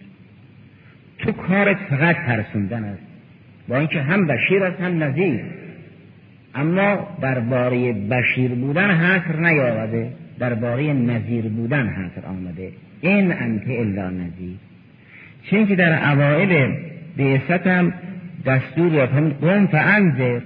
تو 1.18 1.33
کارت 1.33 1.77
فقط 1.77 2.16
ترسوندن 2.16 2.85
است. 2.85 3.03
با 3.68 3.79
اینکه 3.79 4.01
هم 4.01 4.27
بشیر 4.27 4.64
است 4.64 4.81
هم 4.81 5.03
نذیر. 5.03 5.40
اما 6.55 7.09
درباره 7.20 7.92
بشیر 7.92 8.51
بودن 8.51 8.90
حصر 8.90 9.37
نیاورده. 9.37 10.11
درباره 10.38 10.92
نظیر 10.92 11.44
بودن 11.44 11.88
حضر 11.88 12.27
آمده. 12.27 12.72
این 13.01 13.33
انت 13.33 13.62
الا 13.66 14.11
نظیر 14.11 14.57
چون 15.51 15.66
که 15.66 15.77
در 15.77 16.12
اوائل 16.12 16.75
بعثت 17.16 17.66
هم 17.66 17.92
دستور 18.46 18.92
یاد 18.92 19.09
هم 19.09 19.29
قوم 19.29 19.66
فانذر. 19.66 20.40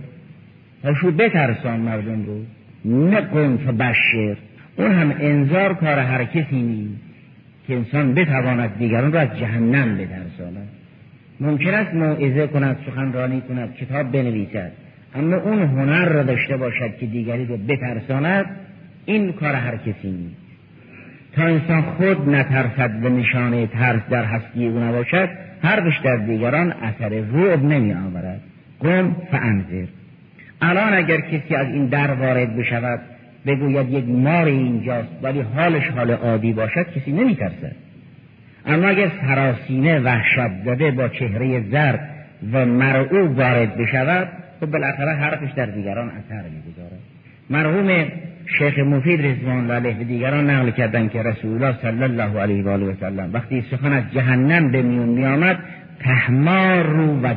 هاشو 0.85 1.11
بترسان 1.11 1.81
مردم 1.81 2.25
رو. 2.27 2.45
نه 2.85 3.21
قوم 3.21 3.57
فبشر. 3.57 4.37
اون 4.77 4.93
هم 4.93 5.15
انذار 5.21 5.75
کار 5.75 5.99
هر 5.99 6.25
کسی 6.25 6.63
نیست 6.63 7.01
که 7.67 7.75
انسان 7.75 8.15
بتواند 8.15 8.79
دیگران 8.79 9.13
را 9.13 9.21
از 9.21 9.39
جهنم 9.39 9.97
بترساند 9.97 10.69
ممکن 11.41 11.75
است 11.75 11.95
موعظه 11.95 12.47
کند 12.47 12.77
سخنرانی 12.87 13.41
کند 13.41 13.75
کتاب 13.75 14.13
بنویسد. 14.13 14.73
اما 15.15 15.37
اون 15.37 15.63
هنر 15.63 16.05
را 16.05 16.23
داشته 16.23 16.57
باشد 16.57 16.97
که 17.01 17.07
دیگری 17.07 17.45
رو 17.45 17.57
بترساند 17.57 18.47
این 19.07 19.33
کار 19.33 19.55
هر 19.55 19.77
کسی 19.77 20.11
نیست. 20.11 20.47
تا 21.33 21.43
انسان 21.43 21.83
خود 21.83 22.29
نترسد 22.29 23.05
و 23.05 23.09
نشانه 23.09 23.67
ترس 23.67 24.01
در 24.11 24.25
هستی 24.25 24.67
او 24.67 24.79
نباشد 24.79 25.29
حرفش 25.63 25.99
در 26.05 26.17
دیگران 26.17 26.73
اثر 26.73 27.09
رعب 27.09 27.65
نمی 27.65 27.93
آورد 27.93 28.41
قم 28.81 29.17
فانذر. 29.31 29.87
الان 30.61 30.95
اگر 30.95 31.21
کسی 31.21 31.55
از 31.55 31.67
این 31.67 31.87
در 31.87 32.11
وارد 32.11 32.57
بشود 32.57 33.01
بگوید 33.47 33.91
یک 33.91 34.09
مار 34.09 34.47
اینجاست 34.47 35.09
ولی 35.23 35.41
حالش 35.41 35.89
حال 35.89 36.11
عادی 36.11 36.53
باشد 36.53 36.87
کسی 36.97 37.13
نمی 37.13 37.35
ترسد 37.35 37.77
اما 38.67 38.89
اگر 38.89 39.11
سراسینه 39.21 40.01
وحشت 40.01 40.65
داده 40.65 40.91
با 40.91 41.09
چهره 41.09 41.61
زرد 41.71 42.11
و 42.53 42.67
مرعوب 42.67 43.39
وارد 43.39 43.77
بشود 43.77 44.29
خب 44.61 44.67
بالاخره 44.67 45.13
حرفش 45.13 45.53
در 45.53 45.67
دیگران 45.67 46.09
اثر 46.09 46.43
می‌گذارد 46.43 46.99
مرحوم 47.51 48.07
شیخ 48.59 48.79
مفید 48.79 49.27
رضوان 49.27 49.71
الله 49.71 50.01
و 50.01 50.05
دیگران 50.05 50.51
نقل 50.51 50.71
کردن 50.71 51.09
که 51.09 51.23
رسول 51.23 51.53
الله 51.53 51.79
صلی 51.83 52.03
الله 52.03 52.41
علیه 52.41 52.65
و 52.65 52.69
آله 52.69 52.87
و 52.87 52.95
سلم 53.01 53.31
وقتی 53.33 53.65
سخن 53.71 53.93
از 53.93 54.05
جهنم 54.13 54.71
به 54.71 54.83
میون 54.83 55.09
می 55.09 55.27
آمد 55.27 55.59
تحمار 56.01 56.87
رو 56.87 57.21
و 57.21 57.29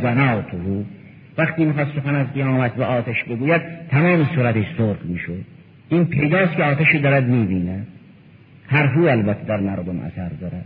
رو. 0.51 0.83
وقتی 1.37 1.65
می‌خواست 1.65 1.91
سخن 1.95 2.15
از 2.15 2.33
قیامت 2.33 2.71
و 2.77 2.83
آتش 2.83 3.23
بگوید 3.23 3.61
تمام 3.91 4.25
صورتش 4.35 4.65
سرخ 4.77 4.97
می‌شد. 5.05 5.58
این 5.89 6.05
پیداست 6.05 6.55
که 6.55 6.63
آتشی 6.63 6.99
دارد 6.99 7.27
می‌بیند. 7.27 7.87
حرفو 8.67 8.99
البته 8.99 9.43
در 9.43 9.59
مردم 9.59 9.99
اثر 9.99 10.29
دارد. 10.41 10.65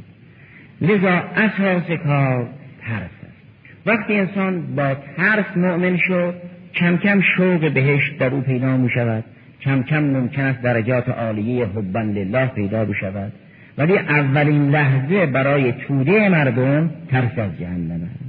لذا 0.82 1.24
اساس 1.36 1.92
کار 2.04 2.48
ترس 2.82 3.02
است. 3.02 3.86
وقتی 3.86 4.16
انسان 4.16 4.76
با 4.76 4.96
ترس 5.18 5.58
مؤمن 5.58 5.98
شد 5.98 6.34
کم 6.76 6.98
کم 6.98 7.22
شوق 7.38 7.72
بهشت 7.74 8.18
در 8.18 8.30
او 8.30 8.42
پیدا 8.42 8.78
می 8.78 8.90
شود 8.90 9.24
کم 9.62 9.84
کم 9.84 10.04
ممکن 10.04 10.42
است 10.42 10.62
درجات 10.62 11.10
عالیه 11.10 11.66
حبا 11.66 12.02
لله 12.02 12.46
پیدا 12.46 12.86
بشود. 12.86 13.32
ولی 13.78 13.98
اولین 13.98 14.70
لحظه 14.70 15.26
برای 15.26 15.72
توده 15.72 16.30
مردم 16.30 16.92
ترس 17.12 17.40
از 17.40 17.60
جهنم 17.60 18.02
است. 18.12 18.24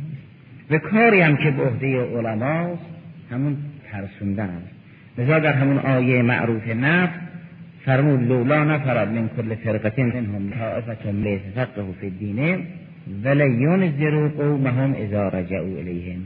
و 0.71 0.79
کاری 0.79 1.21
هم 1.21 1.37
که 1.37 1.51
به 1.51 1.63
عهده 1.63 2.01
علماست 2.01 2.83
همون 3.31 3.57
ترسوندن 3.93 4.49
است. 4.49 4.74
لذا 5.19 5.39
در 5.39 5.53
همون 5.53 5.79
آیه 5.79 6.23
معروف 6.23 6.69
نفس 6.69 7.15
فرمود 7.85 8.29
لولا 8.29 8.65
نفرد 8.65 9.09
من 9.09 9.29
کل 9.37 9.55
فرقت 9.55 9.99
منهم 9.99 10.51
طائفة 10.51 11.11
لیس 11.11 11.41
فقه 11.55 11.85
فی 12.01 12.07
الدین 12.07 12.59
ولیونذروا 13.25 14.29
قومهم 14.29 14.95
اذا 14.95 15.29
رجعوا 15.29 15.79
الیهم 15.79 16.21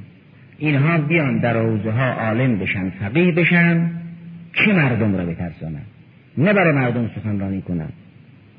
اینها 0.59 0.99
بیان 0.99 1.39
در 1.39 1.57
حوزه 1.57 1.91
ها 1.91 2.13
عالم 2.13 2.59
بشن 2.59 2.91
فقیه 2.91 3.33
بشن 3.33 3.91
که 4.53 4.73
مردم 4.73 5.17
را 5.17 5.25
بترسانن؟ 5.25 5.83
نه 6.39 6.53
برای 6.53 6.73
مردم 6.73 7.11
سخنرانی 7.17 7.63
کنن 7.63 7.89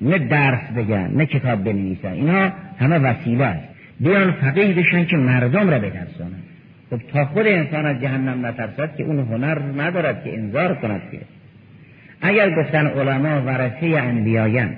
نه 0.02 0.18
درس 0.18 0.72
بگن 0.78 1.12
نه 1.16 1.26
کتاب 1.26 1.64
بنویسن. 1.64 2.12
اینها 2.12 2.52
همه 2.80 2.98
وسیله 2.98 3.46
است. 3.46 3.68
بیان 4.00 4.32
فقیه 4.32 4.74
بشن 4.74 5.06
که 5.06 5.18
مردم 5.18 5.70
را 5.70 5.80
بترسانن. 5.80 6.39
خب 6.90 7.00
تا 7.14 7.26
خود 7.26 7.48
انسان 7.48 7.86
از 7.86 8.02
جهنم 8.02 8.46
نترسد 8.46 8.96
که 8.96 9.04
اون 9.04 9.20
هنر 9.20 9.60
ندارد 9.78 10.24
که 10.24 10.38
انذار 10.38 10.76
کند 10.76 11.02
که. 11.12 11.20
اگر 12.22 12.56
گفتن 12.56 12.88
علما 12.88 13.42
ورثه 13.42 13.86
انبیاین 13.86 14.70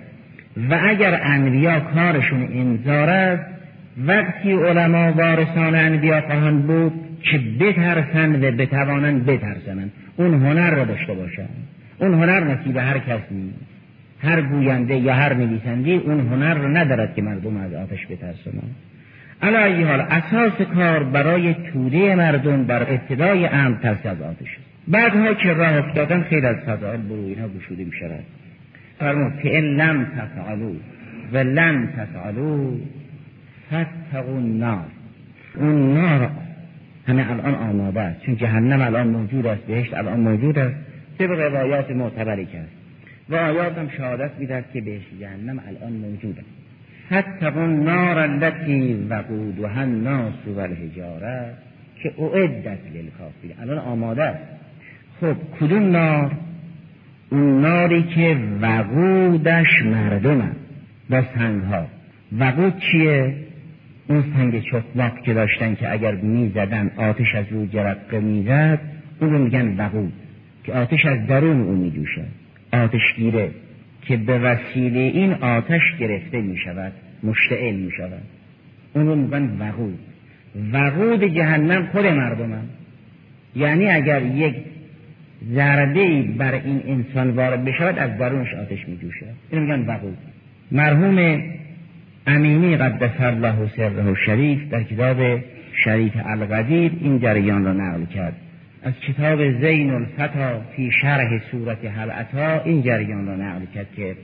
و 0.70 0.80
اگر 0.84 1.20
انبیا 1.24 1.80
کارشون 1.80 2.48
انذار 2.54 3.10
است 3.10 3.44
وقتی 4.06 4.52
علما 4.52 5.12
وارثان 5.12 5.76
انبیا 5.76 6.22
خواهند 6.22 6.68
بود 6.68 6.94
که 7.22 7.42
بترسند 7.60 8.44
و 8.44 8.52
بتوانند 8.52 9.26
بترسند. 9.26 9.92
اون 10.18 10.34
هنر 10.34 10.72
را 10.72 10.84
داشته 10.86 11.14
باشند. 11.14 11.50
اون 12.00 12.14
هنر 12.14 12.40
نصیب 12.40 12.78
هر 12.78 12.98
کس 12.98 13.22
نیست. 13.32 13.58
هر 14.24 14.42
گوینده 14.42 14.96
یا 14.96 15.14
هر 15.14 15.34
نویسنده 15.34 15.92
اون 15.92 16.20
هنر 16.20 16.54
را 16.54 16.68
ندارد 16.68 17.16
که 17.16 17.22
مردم 17.22 17.58
از 17.58 17.74
آتش 17.74 18.08
بترسند. 18.08 18.76
علا 19.44 19.88
حال 19.88 20.02
اساس 20.02 20.68
کار 20.76 21.04
برای 21.04 21.54
توده 21.54 22.16
مردم 22.16 22.64
بر 22.64 22.82
ابتدای 22.82 23.46
امر 23.46 23.78
از 23.88 24.22
آتش 24.22 24.58
بعدها 24.88 25.34
که 25.34 25.54
راه 25.54 25.78
افتادن 25.78 26.24
خیلی 26.24 26.46
از 26.46 26.56
فضائل 26.56 27.02
برو 27.02 27.26
اینها 27.26 27.48
گشوده 27.48 27.84
می 27.84 27.92
شود 28.00 28.24
فرمود 29.00 29.40
که 29.44 29.56
این 29.56 29.82
لم 29.82 30.06
تفعلو 30.06 30.74
و 31.34 31.38
لم 31.38 31.88
تفعلو 31.88 32.78
فتقو 33.68 34.36
النار. 34.36 34.86
اون 35.56 35.94
نار 35.94 36.30
همه 37.08 37.32
الان 37.32 37.56
آماده 37.56 38.02
است 38.02 38.22
چون 38.26 38.38
جهنم 38.38 38.82
الان 38.82 39.08
موجود 39.08 39.48
است 39.48 39.62
بهشت 39.62 39.94
الان 39.94 40.20
موجود 40.20 40.60
است. 40.60 40.76
طبق 41.20 41.40
روایات 41.40 41.92
معتبری 41.92 42.46
کرد. 42.46 42.68
و 43.30 43.36
آیات 43.36 43.78
هم 43.78 43.90
شهادت 43.90 44.32
می‌دهد 44.40 44.66
که 44.74 44.82
بهش 44.82 45.02
جهنم 45.20 45.60
الان 45.68 45.94
موجود 45.94 46.38
است. 46.38 46.61
حتقون 47.12 47.84
نار 47.84 48.20
التي 48.20 49.08
وقودها 49.10 49.82
الناس 49.82 50.34
والحجاره 50.48 51.54
که 52.04 52.14
اعدت 52.20 52.80
للکافرین 52.94 53.54
الان 53.62 53.78
آماده 53.78 54.24
است. 54.24 54.44
خب 55.22 55.36
کدوم 55.60 55.92
نار؟ 55.92 56.32
اون 57.32 57.62
ناری 57.62 58.04
که 58.04 58.38
وقودش 58.62 59.84
مردم 59.86 60.52
با 61.10 61.24
سنگ 61.36 61.64
ها 61.64 61.88
وقود 62.40 62.74
چیه؟ 62.78 63.36
اون 64.08 64.24
سنگ 64.34 64.62
چخماق 64.62 65.22
که 65.22 65.34
داشتن 65.34 65.76
که 65.76 65.92
اگر 65.92 66.16
می‌زدن 66.16 66.92
آتش 66.98 67.36
از 67.36 67.46
رو 67.52 67.66
جرقه 67.66 68.20
می‌زد 68.20 68.80
اون 69.22 69.30
رو 69.30 69.40
میگن 69.40 69.78
وقود. 69.78 70.14
که 70.64 70.74
آتش 70.74 71.06
از 71.06 71.28
درون 71.28 71.62
اون 71.62 71.78
میجوشه. 71.78 72.24
آتشگیره. 72.74 73.52
که 74.02 74.18
به 74.18 74.40
وسیله 74.40 75.00
این 75.00 75.34
آتش 75.34 75.82
گرفته 76.00 76.42
می‌شود 76.42 76.92
مشتعل 77.24 77.76
می‌شود 77.76 78.24
اون 78.94 79.08
رو 79.08 79.16
میگن 79.16 79.58
وقود. 79.60 80.00
وقود 80.74 81.24
جهنم 81.24 81.88
خود 81.92 82.06
مردم 82.06 82.54
هم. 82.54 82.64
یعنی 83.56 83.88
اگر 83.88 84.22
یک 84.22 84.56
ضربه 85.54 86.22
بر 86.22 86.54
این 86.54 86.82
انسان 86.88 87.30
وارد 87.30 87.66
بشود 87.66 87.98
از 87.98 88.18
درونش 88.18 88.54
آتش 88.54 88.88
میجوشه 88.88 89.26
اینو 89.52 89.62
میگن 89.62 89.86
وقود. 89.94 90.18
مرحوم 90.72 91.42
امینی 92.28 92.78
قدس 92.78 93.22
الله 93.22 93.56
سره 93.78 94.16
شریف 94.26 94.70
در 94.70 94.84
کتاب 94.84 95.40
شریف 95.84 96.14
القدیر 96.26 96.92
این 97.02 97.20
جریان 97.20 97.66
را 97.66 97.74
نقل 97.74 98.06
کرد. 98.06 98.34
از 98.84 98.94
کتاب 99.08 99.60
زین 99.62 99.92
الفتا 99.92 100.62
فی 100.76 100.92
شرح 101.02 101.42
صورت 101.52 101.86
حلعتا 101.86 102.62
این 102.64 102.82
جریان 102.82 103.28
را 103.28 103.36
نقل 103.36 103.66
کرد 103.76 103.88
که 103.96 104.16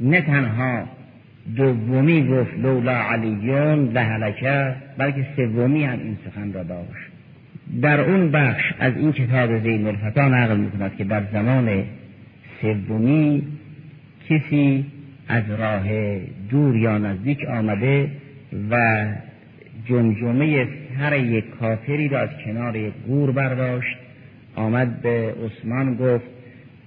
نه 0.00 0.20
تنها 0.20 0.84
دومی 1.56 2.26
گفت 2.28 2.54
لولا 2.58 3.02
علیون 3.10 3.92
لهلکه 3.92 4.74
بلکه 4.98 5.26
سومی 5.36 5.84
هم 5.84 5.98
این 5.98 6.16
سخن 6.24 6.52
را 6.52 6.62
داشت. 6.62 7.10
در 7.82 8.00
اون 8.00 8.30
بخش 8.30 8.64
از 8.78 8.96
این 8.96 9.12
کتاب 9.12 9.62
زین 9.62 9.86
الفتا 9.86 10.28
نقل 10.28 10.56
می‌کند 10.56 10.96
که 10.96 11.04
در 11.04 11.22
زمان 11.32 11.84
سومی 12.60 13.42
کسی 14.28 14.84
از 15.28 15.42
راه 15.50 15.84
دور 16.50 16.76
یا 16.76 16.98
نزدیک 16.98 17.44
آمده 17.44 18.10
و 18.70 19.06
جمجمه 19.86 20.66
سر 20.98 21.18
یک 21.18 21.50
کافری 21.50 22.08
را 22.08 22.20
از 22.20 22.28
کنار 22.44 22.76
یک 22.76 22.94
گور 23.06 23.30
برداشت 23.32 23.96
آمد 24.56 25.02
به 25.02 25.34
عثمان 25.44 25.94
گفت 25.94 26.24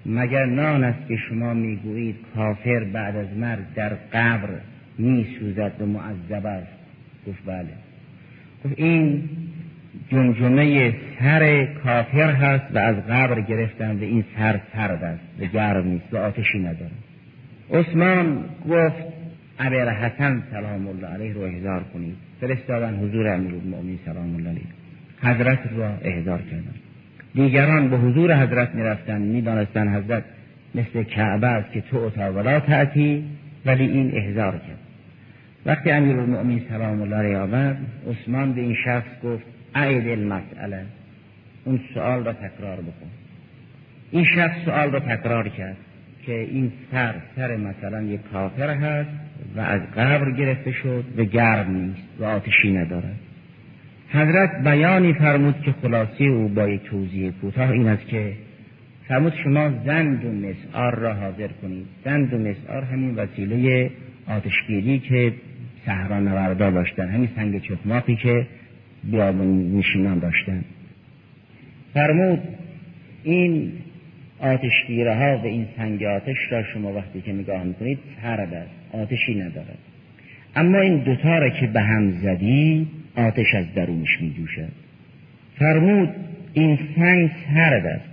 مگر 0.05 0.45
نان 0.45 0.83
است 0.83 1.07
که 1.07 1.17
شما 1.17 1.53
می‌گویید 1.53 2.15
کافر 2.35 2.83
بعد 2.83 3.15
از 3.15 3.37
مرگ 3.37 3.73
در 3.75 3.89
قبر 4.13 4.49
می 4.97 5.27
سوزد 5.39 5.71
و 5.79 5.85
معذب 5.85 6.45
است؟ 6.45 6.71
گفت 7.27 7.45
بله. 7.45 7.67
گفت 8.65 8.73
این 8.77 9.29
جمجمه 10.11 10.93
سر 11.19 11.65
کافر 11.83 12.31
هست 12.31 12.75
و 12.75 12.77
از 12.77 12.95
قبر 12.95 13.41
گرفتن 13.41 13.99
و 13.99 14.03
این 14.03 14.23
سر 14.37 14.59
سرد 14.73 15.03
است 15.03 15.23
و 15.41 15.45
گرم 15.45 15.87
نیست 15.87 16.13
و 16.13 16.17
آتشی 16.17 16.59
نداره 16.59 16.91
عثمان 17.73 18.45
گفت 18.69 19.03
ابر 19.59 19.89
حسن 19.89 20.43
سلام 20.51 20.87
الله 20.87 21.07
علیه 21.07 21.33
رو 21.33 21.41
احضار 21.41 21.83
کنید. 21.93 22.30
فرستادن 22.41 22.95
حضور 22.95 23.27
امیر 23.27 23.53
المؤمنین 23.53 23.99
سلام 24.05 24.35
الله 24.35 24.49
علیه. 24.49 24.61
حضرت 25.23 25.59
را 25.75 25.97
احضار 26.01 26.41
کردن. 26.41 26.73
دیگران 27.33 27.89
به 27.89 27.97
حضور 27.97 28.35
حضرت 28.43 28.75
می‌رفتن 28.75 29.21
می‌دانستن 29.21 29.95
حضرت 29.95 30.23
مثل 30.75 31.03
کعبه 31.03 31.47
است 31.47 31.71
که 31.71 31.81
تو 31.81 31.97
اتا 31.97 32.33
ولا 32.33 32.59
تعتی 32.59 33.25
ولی 33.65 33.83
این 33.83 34.11
احضار 34.15 34.51
کرد. 34.51 34.79
وقتی 35.65 35.91
امیر 35.91 36.17
المؤمنین 36.17 36.61
سلام 36.69 37.01
الله 37.01 37.15
علیه 37.15 37.37
آمد 37.37 37.77
عثمان 38.09 38.53
به 38.53 38.61
این 38.61 38.75
شخص 38.85 39.21
گفت 39.23 39.43
عید 39.75 40.07
المسئله 40.07 40.85
اون 41.65 41.79
سوال 41.93 42.23
را 42.23 42.33
تکرار 42.33 42.77
بکن. 42.77 43.11
این 44.11 44.25
شخص 44.25 44.65
سوال 44.65 44.91
را 44.91 44.99
تکرار 44.99 45.49
کرد 45.49 45.77
که 46.25 46.39
این 46.39 46.71
سر 46.91 47.13
سر 47.35 47.55
مثلا 47.55 48.01
یک 48.01 48.19
کافر 48.33 48.69
هست 48.69 49.09
و 49.55 49.59
از 49.59 49.81
قبر 49.97 50.31
گرفته 50.31 50.71
شد 50.71 51.03
و 51.17 51.23
گرم 51.23 51.75
نیست 51.75 52.07
و 52.19 52.23
آتشی 52.23 52.71
ندارد. 52.71 53.15
حضرت 54.09 54.63
بیانی 54.63 55.13
فرمود 55.13 55.55
که 55.61 55.75
خلاصه 55.81 56.23
او 56.23 56.47
با 56.47 56.67
یک 56.67 56.83
توضیح 56.83 57.31
کوتاه 57.41 57.71
این 57.71 57.87
است 57.87 58.07
که 58.07 58.33
فرمود 59.07 59.33
شما 59.43 59.71
زند 59.85 60.25
و 60.25 60.31
مسعار 60.31 60.95
را 60.95 61.13
حاضر 61.13 61.47
کنید. 61.47 61.85
زند 62.05 62.33
و 62.33 62.37
مسعار 62.37 62.83
همین 62.83 63.15
وسیله 63.15 63.89
آتشگیری 64.27 64.99
که 64.99 65.33
صحرا 65.85 66.19
نوردا 66.19 66.71
داشتن 66.71 67.09
همین 67.09 67.29
سنگ 67.35 67.61
چخماقی 67.61 68.15
که 68.15 68.47
بیابون 69.03 69.77
نشینان 69.77 70.19
داشتن. 70.19 70.63
فرمود 71.93 72.39
این 73.23 73.71
آتشگیره 74.39 75.15
ها 75.15 75.37
و 75.37 75.45
این 75.45 75.67
سنگ 75.77 76.03
آتش 76.03 76.37
را 76.51 76.63
شما 76.63 76.93
وقتی 76.93 77.21
که 77.21 77.33
نگاه 77.33 77.63
می‌کنید 77.63 77.99
سرد 78.21 78.53
است 78.53 78.80
آتشی 78.93 79.35
ندارد. 79.35 79.77
اما 80.55 80.79
این 80.79 80.97
دوتا 80.97 81.39
را 81.39 81.49
که 81.49 81.67
به 81.67 81.81
هم 81.81 82.11
زدی 82.11 82.87
آتش 83.15 83.55
از 83.55 83.73
درونش 83.75 84.21
می 84.21 84.33
جوشد 84.33 84.71
فرمود 85.59 86.09
این 86.53 86.79
سنگ 86.95 87.31
سرد 87.53 87.85
است. 87.85 88.09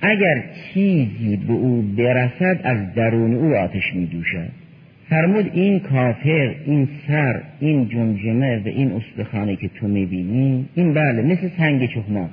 اگر 0.00 0.42
چیزی 0.74 1.36
به 1.36 1.52
او 1.52 1.82
برسد 1.82 2.60
از 2.64 2.94
درون 2.94 3.34
او 3.34 3.56
آتش 3.56 3.94
می 3.94 4.06
جوشد 4.06 4.50
فرمود 5.10 5.50
این 5.54 5.80
کافر 5.80 6.54
این 6.66 6.88
سر 7.08 7.40
این 7.60 7.88
جمجمه 7.88 8.58
و 8.58 8.68
این 8.68 8.92
استخانه 8.92 9.56
که 9.56 9.68
تو 9.68 9.88
می‌بینی 9.88 10.68
این 10.74 10.94
بله 10.94 11.22
مثل 11.22 11.48
سنگ 11.58 11.88
چخماق. 11.88 12.30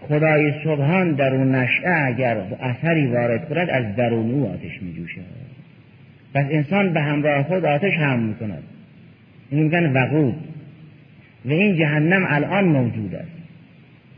خدای 0.00 0.52
سبحان 0.64 1.20
نشعه 1.54 2.06
اگر 2.06 2.36
اثری 2.60 3.06
وارد 3.06 3.48
کند 3.48 3.70
از 3.70 3.96
درون 3.96 4.30
او 4.30 4.48
آتش 4.48 4.82
می 4.82 4.94
جوشد 4.94 5.47
پس 6.34 6.46
انسان 6.50 6.92
به 6.92 7.00
همراه 7.00 7.42
خود 7.42 7.64
آتش 7.64 7.94
هم 7.94 8.18
می 8.18 8.34
کند 8.34 8.62
این 9.50 9.62
میگن 9.62 9.92
وقود. 9.92 10.34
و 11.44 11.50
این 11.50 11.76
جهنم 11.76 12.26
الان 12.28 12.64
موجود 12.64 13.14
است. 13.14 13.38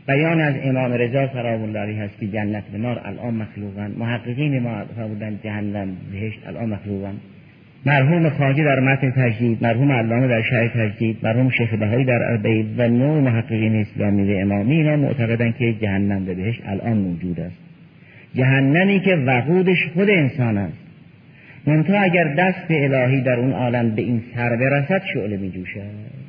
بیان 0.07 0.41
از 0.41 0.55
امام 0.63 0.93
رضا 0.93 1.27
سلام 1.27 1.63
الله 1.63 1.79
علیه 1.79 2.01
هست 2.01 2.19
که 2.19 2.27
جنت 2.27 2.63
و 2.73 2.77
نار 2.77 3.01
الان 3.05 3.33
مخلوقن 3.33 3.91
محققین 3.97 4.59
ما 4.59 4.83
بودن 5.07 5.39
جهنم 5.43 5.87
بهشت 6.11 6.39
الان 6.47 6.69
مخلوقن 6.69 7.13
مرحوم 7.85 8.29
خاجی 8.29 8.63
در 8.63 8.79
متن 8.79 9.11
تجدید 9.11 9.63
مرحوم 9.63 9.91
علامه 9.91 10.27
در 10.27 10.41
شهر 10.41 10.67
تجدید 10.67 11.17
مرحوم 11.23 11.49
شیخ 11.49 11.73
بهایی 11.73 12.05
در 12.05 12.23
اربعین 12.23 12.75
و 12.77 12.87
نوع 12.87 13.21
محققین 13.21 13.75
اسلامی 13.75 14.33
و 14.33 14.37
امامی 14.37 14.75
اینا 14.75 14.95
معتقدن 14.95 15.51
که 15.51 15.73
جهنم 15.73 16.25
بهش 16.25 16.61
الان 16.65 16.97
موجود 16.97 17.39
است. 17.39 17.55
جهنمی 18.35 18.99
که 18.99 19.15
وقودش 19.15 19.87
خود 19.93 20.09
انسان 20.09 20.57
است. 20.57 20.90
منتها 21.65 22.01
اگر 22.01 22.33
دست 22.33 22.65
الهی 22.69 23.21
در 23.21 23.39
اون 23.39 23.53
عالم 23.53 23.95
به 23.95 24.01
این 24.01 24.21
سر 24.35 24.55
برسد 24.55 25.01
شعله 25.13 25.37
می 25.37 25.51
جوشد. 25.51 26.21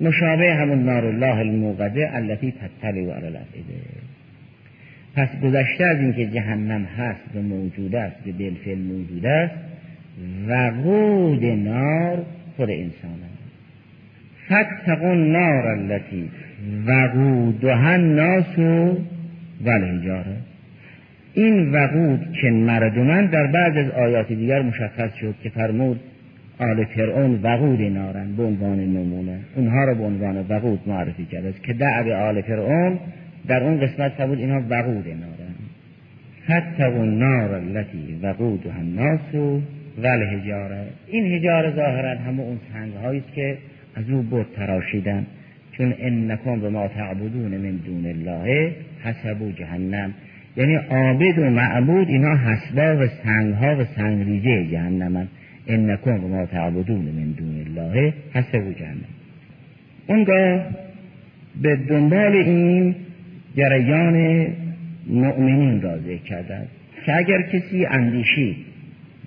مشابه 0.00 0.54
همون 0.54 0.84
نار 0.84 1.06
الله 1.06 1.38
الموقده 1.38 2.10
التي 2.16 2.52
تطلع 2.52 2.88
علی 2.90 3.10
الافئده 3.10 3.74
پس 5.16 5.28
گذشته 5.42 5.84
از 5.84 5.98
اینکه 5.98 6.26
جهنم 6.26 6.84
هست 6.84 7.36
و 7.36 7.42
موجود 7.42 7.94
است 7.94 8.26
و 8.26 8.32
بالفعل 8.32 8.78
موجود 8.78 9.26
است 9.26 9.54
وقود 10.48 11.44
نار 11.44 12.24
خود 12.56 12.70
انسان 12.70 13.18
فتقون 14.46 15.32
نار 15.32 15.66
التي 15.66 16.30
وقودها 16.86 17.90
الناس 17.90 18.58
والحجاره 19.64 20.36
این 21.34 21.72
وقود 21.72 22.32
که 22.40 22.50
مردمان 22.50 23.26
در 23.26 23.46
بعض 23.46 23.76
از 23.76 23.90
آیات 23.90 24.32
دیگر 24.32 24.62
مشخص 24.62 25.14
شد 25.14 25.34
که 25.42 25.48
فرمود 25.48 26.00
آل 26.58 26.84
فرعون 26.84 27.40
وقود 27.42 27.80
نارن 27.80 28.36
به 28.36 28.42
عنوان 28.42 28.78
نمونه. 28.78 29.38
اونها 29.56 29.84
را 29.84 29.94
به 29.94 30.04
عنوان 30.04 30.46
وقود 30.48 30.80
معرفی 30.86 31.24
کرده 31.24 31.54
که 31.62 31.72
دعو 31.72 32.12
آل 32.12 32.40
فرعون 32.40 32.98
در 33.46 33.62
اون 33.62 33.80
قسمت 33.80 34.12
فرمود 34.12 34.38
اینها 34.38 34.62
وقود 34.68 35.08
نارن. 35.08 35.54
حتی 36.46 36.82
اون 36.82 37.18
نار 37.18 37.54
التي 37.54 38.18
وقودها 38.22 38.78
الناس 38.78 39.34
ول 39.98 40.22
هجاره 40.22 40.86
این 41.06 41.26
هجاره 41.26 41.70
ظاهرا 41.70 42.18
همه 42.18 42.40
اون 42.40 42.58
سنگ 42.72 42.92
است 42.96 43.32
که 43.34 43.58
از 43.94 44.10
او 44.10 44.22
بود 44.22 44.46
تراشیدن. 44.56 45.26
چون 45.72 45.94
انکم 45.98 46.60
به 46.60 46.68
ما 46.68 46.88
تعبدون 46.88 47.56
من 47.56 47.76
دون 47.76 48.06
الله 48.06 48.72
حسب 49.04 49.56
جهنم. 49.56 50.14
یعنی 50.56 50.74
عابد 50.74 51.38
و 51.38 51.50
معبود 51.50 52.08
اینا 52.08 52.36
حسبا 52.36 53.04
و 53.04 53.06
سنگ 53.24 53.54
ها 53.54 53.76
و 53.76 53.84
سنگ 53.84 54.26
ریزه 54.26 54.70
جهنم 54.70 55.28
انکم 55.66 56.18
به 56.18 56.26
ما 56.26 56.46
تعبدون 56.46 57.04
من 57.04 57.32
دون 57.32 57.64
الله 57.66 58.14
حسب 58.32 58.72
جهنم. 58.78 59.04
اونگاه 60.06 60.60
به 61.62 61.76
دنبال 61.76 62.32
این 62.32 62.94
جریان 63.56 64.46
مؤمنین 65.06 65.82
را 65.82 65.98
ذکر 65.98 66.22
کردن 66.22 66.66
که 67.06 67.16
اگر 67.16 67.42
کسی 67.42 67.86
اندیشی 67.86 68.56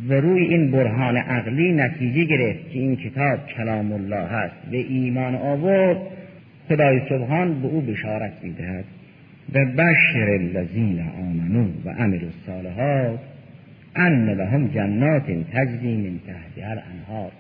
و 0.09 0.13
روی 0.13 0.43
این 0.43 0.71
برهان 0.71 1.17
عقلی 1.17 1.71
نتیجه 1.71 2.23
گرفت 2.23 2.71
که 2.71 2.79
این 2.79 2.95
کتاب 2.95 3.47
کلام 3.57 3.91
الله 3.91 4.27
هست 4.27 4.55
و 4.71 4.75
ایمان 4.75 5.35
آورد 5.35 5.97
خدای 6.69 7.01
سبحان 7.09 7.61
به 7.61 7.67
او 7.67 7.81
بشارت 7.81 8.33
می‌دهد. 8.43 8.85
و 9.53 9.65
بشر 9.65 10.29
الذین 10.29 10.99
آمنو 10.99 11.67
و 11.85 11.89
عملوا 11.89 12.29
الصالحات 12.29 13.19
ان 13.95 14.29
لهم 14.29 14.67
جنات 14.67 15.23
تجری 15.53 15.97
من 15.97 16.19
تحتها 16.27 16.71
الانهار. 16.71 17.31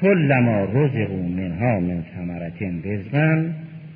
کلما 0.00 0.64
رزقوا 0.64 1.28
منها 1.28 1.80
من 1.80 2.02
ثمرة 2.16 2.72
رزقا 2.84 3.50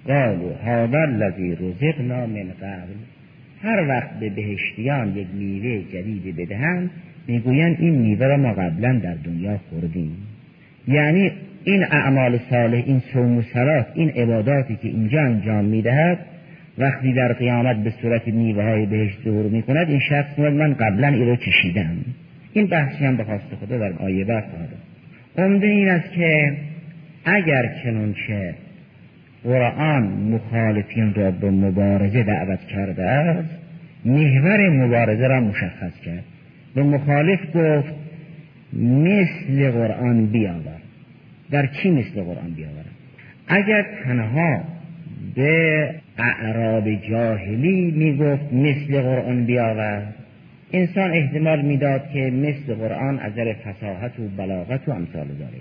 قالوا 0.07 0.53
هذا 0.65 0.99
الذی 0.99 1.55
رزقنا 1.55 2.27
من 2.27 2.47
قبل. 2.63 2.95
هر 3.63 3.89
وقت 3.89 4.11
به 4.21 4.31
بهشتیان 4.31 5.17
یک 5.17 5.27
میوه 5.35 5.83
جدیدی 5.93 6.33
بدهند 6.33 6.91
می‌گویند 7.29 7.77
این 7.79 7.95
میوه 7.95 8.27
را 8.27 8.37
ما 8.37 8.53
قبلا 8.53 8.93
در 8.93 9.15
دنیا 9.25 9.61
خوردیم. 9.71 10.17
یعنی 10.89 11.33
این 11.65 11.85
اعمال 11.85 12.39
صالح 12.51 12.83
این 12.87 13.03
صوم 13.13 13.39
و 13.39 13.43
این 13.95 14.11
عباداتی 14.11 14.77
که 14.77 14.89
اینجا 14.89 15.21
انجام 15.21 15.65
می‌دهد 15.65 16.19
وقتی 16.79 17.13
در 17.13 17.33
قیامت 17.33 17.77
به 17.77 17.93
صورت 18.03 18.29
میوه 18.29 18.63
های 18.63 18.87
بهشت 18.87 19.19
ظهور 19.25 19.47
می‌کند 19.47 19.89
این 19.89 20.01
شخص 20.01 20.39
می‌گوید 20.39 20.55
من 20.55 20.75
قبلا 20.75 21.09
این 21.09 21.27
رو 21.29 21.37
چشیدم. 21.37 21.97
این 22.53 22.67
بحثی 22.67 23.05
هم 23.05 23.17
به 23.17 23.25
خواست 23.25 23.45
خدا 23.61 23.79
در 23.79 23.93
آیه 23.93 24.25
بعد 24.25 24.45
خواهد 24.51 24.69
عمده 25.39 25.67
این 25.67 25.89
است 25.89 26.13
که 26.13 26.57
اگر 27.25 27.75
چنانچه 27.85 28.55
قرآن 29.45 30.03
مخالفین 30.03 31.15
را 31.15 31.31
به 31.31 31.51
مبارزه 31.51 32.23
دعوت 32.23 32.61
کرده 32.61 33.03
است 33.03 33.59
محور 34.05 34.69
مبارزه 34.69 35.27
را 35.27 35.41
مشخص 35.41 36.01
کرد. 36.05 36.25
به 36.75 36.83
مخالف 36.83 37.57
گفت 37.57 37.95
مثل 38.73 39.71
قرآن 39.71 40.27
بیاور. 40.27 40.81
در 41.51 41.67
چی 41.67 41.91
مثل 41.91 42.23
قرآن 42.23 42.51
بیاور 42.57 42.85
اگر 43.49 43.87
تنها 44.05 44.65
به 45.35 45.91
اعراب 46.19 46.95
جاهلی 47.11 47.91
می‌گفت 47.91 48.53
مثل 48.53 49.03
قرآن 49.03 49.45
بیاور 49.45 50.03
انسان 50.73 51.11
احتمال 51.11 51.63
می‌داد 51.63 52.11
که 52.13 52.31
مثل 52.31 52.75
قرآن 52.75 53.19
از 53.19 53.33
فساحت 53.33 54.21
و 54.21 54.23
بلاغت 54.37 54.89
و 54.89 54.93
امثال 54.93 55.27
داره. 55.27 55.59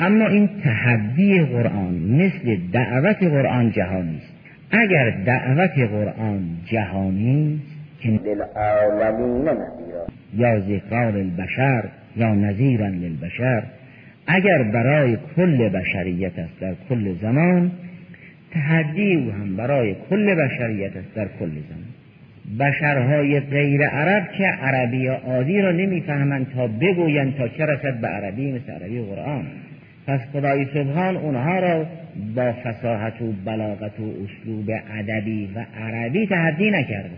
اما 0.00 0.26
این 0.26 0.48
تحدی 0.64 1.40
قرآن 1.40 1.94
مثل 1.94 2.56
دعوت 2.72 3.22
قرآن 3.22 3.70
جهانی 3.70 4.16
است. 4.16 4.32
اگر 4.70 5.10
دعوت 5.10 5.78
قرآن 5.78 6.44
جهانی 6.64 7.60
است 7.64 8.02
که 8.02 8.20
یا 10.36 10.60
ذکران 10.60 11.16
البشر 11.16 11.84
یا 12.16 12.34
نذیرا 12.34 12.86
للبشر 12.86 13.62
اگر 14.26 14.62
برای 14.62 15.16
کل 15.36 15.68
بشریت 15.68 16.38
است 16.38 16.60
در 16.60 16.74
کل 16.88 17.14
زمان 17.22 17.70
تحدی 18.52 19.14
او 19.14 19.30
هم 19.30 19.56
برای 19.56 19.96
کل 20.10 20.34
بشریت 20.34 20.96
است 20.96 21.14
در 21.14 21.28
کل 21.38 21.50
زمان. 21.50 21.90
بشرهای 22.60 23.40
غیر 23.40 23.82
عرب 23.86 24.32
که 24.38 24.44
عربی 24.44 25.06
عادی 25.06 25.60
را 25.60 25.72
نمی‌فهمند 25.72 26.46
تا 26.54 26.66
بگویند 26.66 27.36
تا 27.36 27.48
چه 27.48 27.66
رسد 27.66 28.00
به 28.00 28.08
عربی 28.08 28.52
مثل 28.52 28.72
عربی 28.72 29.00
قرآن. 29.00 29.42
پس 30.06 30.20
خدای 30.32 30.66
سبحان 30.74 31.16
اونها 31.16 31.58
را 31.58 31.86
با 32.34 32.52
فساحت 32.52 33.22
و 33.22 33.32
بلاغت 33.44 34.00
و 34.00 34.12
اسلوب 34.24 34.70
ادبی 34.98 35.48
و 35.54 35.64
عربی 35.82 36.26
تحدی 36.26 36.70
نکرده. 36.70 37.10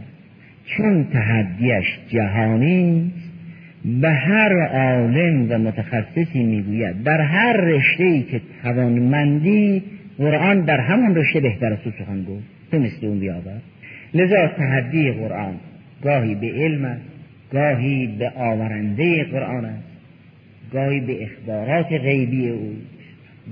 چون 0.66 1.04
تحدیش 1.04 1.98
جهانی 2.08 3.12
به 3.84 4.10
هر 4.10 4.66
عالم 4.66 5.46
و 5.50 5.58
متخصصی 5.58 6.44
می‌گوید 6.44 7.02
در 7.02 7.20
هر 7.20 7.52
رشته 7.52 8.04
ای 8.04 8.22
که 8.22 8.40
توانمندی 8.62 9.82
قرآن 10.18 10.60
در 10.64 10.80
همون 10.80 11.14
رشته 11.14 11.40
بهتر 11.40 11.72
از 11.72 11.78
تو 11.84 11.90
سخن 11.90 12.24
گفت. 12.24 12.44
تو 12.70 12.78
مثل 12.78 13.06
اون 13.06 13.18
بیاور. 13.18 13.60
لذا 14.14 14.46
تحدی 14.46 15.10
قرآن 15.10 15.54
گاهی 16.02 16.34
به 16.34 16.52
علم 16.52 16.84
است 16.84 17.02
گاهی 17.52 18.06
به 18.18 18.30
آورنده 18.36 19.24
قرآن 19.24 19.64
است 19.64 19.84
گاهی 20.72 21.00
به 21.00 21.22
اخبارات 21.22 21.92
غیبی 21.92 22.48
او 22.48 22.76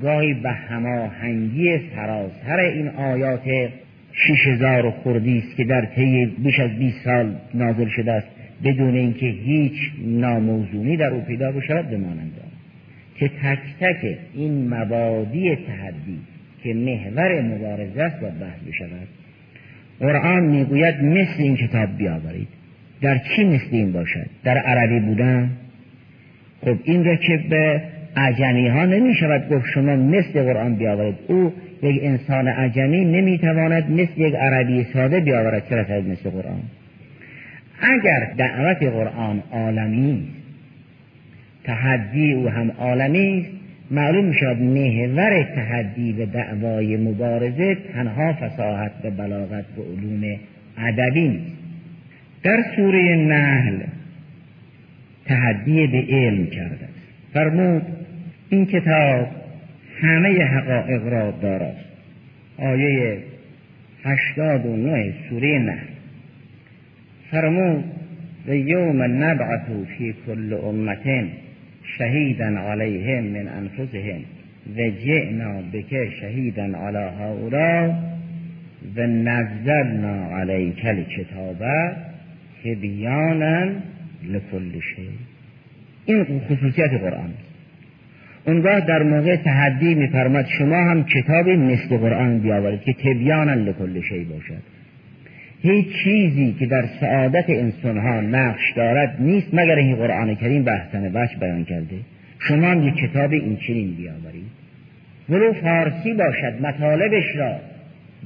گاهی 0.02 0.34
به 0.34 0.50
هماهنگی 0.50 1.78
سراسر 1.94 2.58
این 2.58 2.88
آیات 2.88 3.70
شیش 4.12 4.46
هزار 4.46 4.86
و 4.86 4.90
خوردی 4.90 5.38
است 5.38 5.56
که 5.56 5.64
در 5.64 5.84
طی 5.84 6.26
بیش 6.26 6.60
از 6.60 6.70
20 6.70 7.04
سال 7.04 7.34
نازل 7.54 7.88
شده 7.88 8.12
است 8.12 8.26
بدون 8.64 8.94
اینکه 8.94 9.26
هیچ 9.26 9.92
ناموزونی 10.04 10.96
در 10.96 11.10
او 11.10 11.20
پیدا 11.20 11.52
بشود 11.52 11.90
بمانند 11.90 12.32
که 13.14 13.28
تک 13.28 13.58
تک 13.80 14.18
این 14.34 14.74
مبادی 14.74 15.56
تحدی 15.56 16.18
که 16.64 16.74
محور 16.74 17.40
مبارزه 17.40 18.02
است 18.02 18.22
و 18.22 18.26
بحث 18.26 18.60
بشود 18.68 19.08
قرآن 20.00 20.42
می‌گوید 20.42 21.04
مثل 21.04 21.42
این 21.42 21.56
کتاب 21.56 21.96
بیاورید. 21.96 22.48
در 23.00 23.18
چی 23.18 23.44
مثل 23.44 23.68
این 23.70 23.92
باشد؟ 23.92 24.26
در 24.44 24.58
عربی 24.58 25.00
بودن؟ 25.00 25.50
خب 26.64 26.76
این 26.84 27.04
را 27.04 27.16
که 27.16 27.44
به 27.50 27.82
عجمی 28.16 28.68
ها 28.68 28.86
نمی 28.86 29.14
شود 29.14 29.48
گفت 29.48 29.66
شما 29.74 29.96
مثل 29.96 30.42
قرآن 30.42 30.74
بیاورید. 30.74 31.14
او 31.28 31.52
یک 31.82 32.00
انسان 32.02 32.48
عجمی 32.48 33.04
نمی 33.04 33.38
تواند 33.38 33.90
مثل 33.90 34.20
یک 34.20 34.34
عربی 34.34 34.86
ساده 34.92 35.20
بیاورد 35.20 35.68
چرا 35.68 36.00
مثل 36.00 36.30
قرآن؟ 36.30 36.62
اگر 37.80 38.32
دعوت 38.36 38.82
قرآن 38.82 39.42
عالمی 39.52 40.28
تحدی 41.64 42.32
او 42.32 42.48
هم 42.48 42.70
عالمی 42.78 43.46
معلوم 43.90 44.32
شد 44.32 44.56
محور 44.60 45.42
تحدی 45.42 46.12
و 46.12 46.26
دعوای 46.26 46.96
مبارزه 46.96 47.74
تنها 47.74 48.32
فساحت 48.32 48.92
و 49.04 49.10
بلاغت 49.10 49.64
و 49.78 49.82
علوم 49.82 50.38
ادبی 50.78 51.28
نیست. 51.28 51.56
در 52.42 52.64
سوره 52.76 53.16
نحل 53.16 53.80
تحدی 55.26 55.86
به 55.86 56.04
علم 56.08 56.46
کرده 56.46 56.88
فرمود 57.34 57.82
این 58.50 58.66
کتاب 58.66 59.28
همه 60.00 60.44
حقایق 60.44 61.06
را 61.06 61.30
دارد 61.30 61.76
آیه 62.58 63.18
هشتاد 64.04 64.66
و 64.66 64.76
نه 64.76 65.14
سوره 65.30 65.58
نحل. 65.58 65.86
فرمود 67.30 67.84
و 68.48 68.54
یوم 68.54 69.02
نبعث 69.02 69.60
فی 69.98 70.14
کل 70.26 70.52
امت 70.52 71.06
شهیدا 71.98 72.46
علیهم 72.46 73.24
من 73.24 73.48
انفسهم. 73.48 74.20
و 74.76 74.90
جئنا 74.90 75.62
بک 75.72 76.10
شهیدا 76.20 76.62
علی 76.62 77.08
هؤلاء 77.20 77.94
و 78.96 79.06
نزلنا 79.06 80.38
علیک 80.38 80.82
الکتاب 80.84 81.64
تبیانا 82.64 83.64
لکل 84.24 84.80
شیء. 84.80 85.10
این 86.06 86.24
خصوصیت 86.24 86.90
قرآن. 86.90 87.30
اونگاه 88.46 88.80
در 88.80 89.02
موقع 89.02 89.36
تحدی 89.36 89.94
میفرماد 89.94 90.46
شما 90.46 90.76
هم 90.76 91.04
کتابی 91.04 91.56
مثل 91.56 91.96
قرآن 91.96 92.38
بیاورید 92.38 92.80
که 92.80 92.92
تبیانا 92.92 93.54
لکل 93.54 94.00
شیء 94.00 94.24
باشد. 94.24 94.79
هیچ 95.62 95.86
چیزی 96.04 96.56
که 96.58 96.66
در 96.66 96.84
سعادت 97.00 97.44
انسان 97.48 97.98
ها 97.98 98.20
نقش 98.20 98.72
دارد 98.76 99.16
نیست 99.18 99.48
مگر 99.52 99.74
این 99.74 99.96
قرآن 99.96 100.34
کریم 100.34 100.62
به 100.62 100.72
احسن 100.72 101.10
وجه 101.14 101.36
بیان 101.40 101.64
کرده؟ 101.64 101.96
شما 102.38 102.66
هم 102.66 102.88
یک 102.88 102.94
کتاب 102.94 103.32
این 103.32 103.56
چنین 103.56 103.94
بیاورید. 103.94 104.50
ولو 105.28 105.52
فارسی 105.52 106.14
باشد 106.14 106.62
مطالبش 106.62 107.36
را 107.36 107.56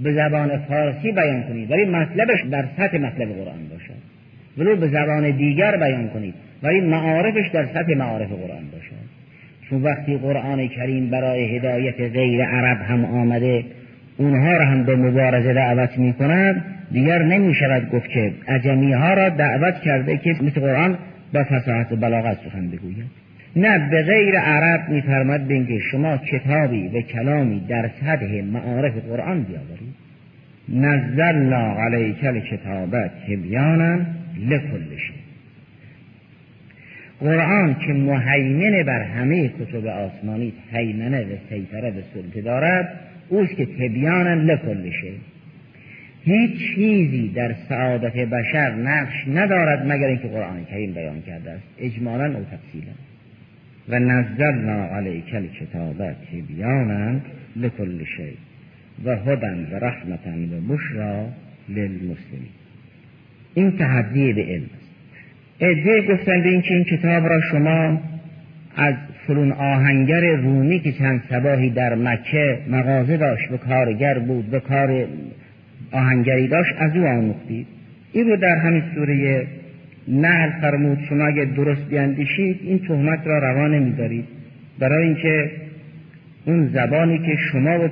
به 0.02 0.12
زبان 0.12 0.58
فارسی 0.58 1.12
بیان 1.12 1.42
کنید 1.42 1.70
ولی 1.70 1.84
مطلبش 1.84 2.44
در 2.50 2.64
سطح 2.76 2.98
مطلب 2.98 3.28
قرآن 3.28 3.68
باشد. 3.70 4.14
ولو 4.58 4.76
به 4.76 4.88
زبان 4.88 5.30
دیگر 5.30 5.76
بیان 5.76 6.08
کنید 6.08 6.34
ولی 6.62 6.80
معارفش 6.80 7.48
در 7.52 7.66
سطح 7.66 7.94
معارف 7.94 8.28
قرآن 8.28 8.64
باشد. 8.72 9.04
چون 9.70 9.82
وقتی 9.82 10.16
قرآن 10.16 10.68
کریم 10.68 11.10
برای 11.10 11.56
هدایت 11.56 12.00
غیر 12.00 12.44
عرب 12.44 12.82
هم 12.82 13.04
آمده 13.04 13.64
اونها 14.16 14.52
را 14.52 14.64
هم 14.64 14.84
به 14.84 14.96
مبارزه 14.96 15.54
دعوت 15.54 15.98
می 15.98 16.12
کند 16.12 16.64
دیگر 16.92 17.22
نمی 17.22 17.54
شود 17.54 17.90
گفت 17.90 18.08
که 18.08 18.32
عجمی 18.48 18.92
ها 18.92 19.14
را 19.14 19.28
دعوت 19.28 19.74
کرده 19.80 20.16
که 20.16 20.30
مثل 20.30 20.60
قرآن 20.60 20.98
با 21.34 21.44
فساحت 21.44 21.92
و 21.92 21.96
بلاغت 21.96 22.38
سخن 22.44 22.68
بگوید. 22.68 23.04
نه 23.56 23.90
به 23.90 24.02
غیر 24.02 24.38
عرب 24.38 24.88
میفرماد 24.88 25.46
بینکه 25.46 25.78
شما 25.78 26.16
کتابی 26.16 26.88
و 26.88 27.00
کلامی 27.00 27.60
در 27.68 27.90
سطح 28.00 28.42
معارف 28.52 28.92
قرآن 29.08 29.42
بیاورید. 29.42 29.94
نزلنا 30.68 31.76
علیک 31.84 32.24
الکتاب 32.24 33.08
تبیانا 33.08 33.98
لکل 34.48 34.80
قرآن 37.20 37.76
که 37.86 37.92
مهیمن 37.92 38.82
بر 38.82 39.02
همه 39.02 39.48
کتب 39.48 39.86
آسمانی 39.86 40.52
هیمنه 40.72 41.20
و 41.20 41.36
سیطره 41.50 41.90
و 41.90 42.00
سلطه 42.14 42.40
دارد 42.40 42.88
اوست 43.28 43.56
که 43.56 43.66
تبیانا 43.66 44.34
لکل 44.34 44.90
شیء 44.90 45.18
هیچ 46.24 46.74
چیزی 46.74 47.28
در 47.28 47.54
سعادت 47.68 48.16
بشر 48.16 48.74
نقش 48.74 49.28
ندارد 49.28 49.92
مگر 49.92 50.06
اینکه 50.06 50.28
قرآن 50.28 50.64
کریم 50.64 50.92
بیان 50.92 51.22
کرده 51.22 51.50
است. 51.50 51.64
اجمالا 51.78 52.26
او 52.26 52.44
تفصیلا. 52.44 52.92
و 53.88 53.98
نزلنا 53.98 54.86
علیک 54.96 55.34
الکتاب 55.34 56.12
تبیانا 56.12 57.20
لکل 57.56 58.04
شیء 58.16 58.34
و 59.04 59.16
هدن 59.16 59.68
و 59.72 59.74
رحمتا 59.74 60.30
و 60.30 60.74
بشرا 60.74 61.26
للمسلمین. 61.68 62.50
این 63.54 63.76
تحدی 63.76 64.32
به 64.32 64.42
علم 64.42 64.64
است. 64.76 64.90
ادعای 65.60 66.06
گفتن 66.06 66.42
به 66.42 66.48
اینکه 66.48 66.74
این 66.74 66.84
کتاب 66.84 67.26
را 67.26 67.40
شما 67.50 68.00
از 68.76 68.94
فلون 69.26 69.52
آهنگر 69.52 70.36
رومی 70.36 70.80
که 70.80 70.92
چند 70.92 71.22
سباهی 71.30 71.70
در 71.70 71.94
مکه 71.94 72.58
مغازه 72.70 73.16
داشت 73.16 73.52
و 73.52 73.56
کارگر 73.56 74.18
بود 74.18 74.54
و 74.54 74.58
کار 74.58 75.06
آهنگری 75.92 76.48
داشت 76.48 76.74
از 76.78 76.96
او 76.96 77.06
آموختید. 77.06 77.66
این 78.12 78.28
رو 78.28 78.36
در 78.36 78.56
همین 78.56 78.82
سوره 78.94 79.46
نهل 80.08 80.60
فرمود 80.60 80.98
شما 81.08 81.26
اگر 81.26 81.44
درست 81.44 81.88
بیاندیشید 81.88 82.60
این 82.62 82.78
تهمت 82.78 83.26
را 83.26 83.38
روانه 83.38 83.78
میدارید 83.78 84.24
برای 84.78 85.06
اینکه 85.06 85.50
اون 86.44 86.66
زبانی 86.66 87.18
که 87.18 87.36
شما 87.52 87.90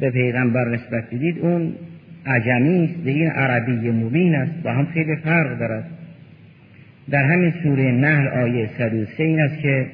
به 0.00 0.10
پیغمبر 0.10 0.68
نسبت 0.68 1.10
دیدید 1.10 1.38
اون 1.38 1.72
عجمی 2.26 2.84
است 2.84 3.04
به 3.04 3.10
این 3.10 3.30
عربی 3.30 3.90
مبین 3.90 4.34
است 4.34 4.52
و 4.64 4.68
هم 4.68 4.86
خیلی 4.86 5.16
فرق 5.16 5.58
دارد. 5.58 5.84
در 7.10 7.24
همین 7.24 7.52
سوره 7.62 7.92
نهل 7.92 8.28
آیه 8.28 8.68
103 8.78 9.24
این 9.24 9.40
است 9.40 9.58
که 9.62 9.86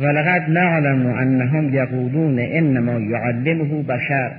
ولقد 0.00 0.50
نعلم 0.50 1.06
انهم 1.06 1.74
یقولون 1.74 2.38
انما 2.38 3.00
یعلمه 3.00 3.82
بشر. 3.82 4.30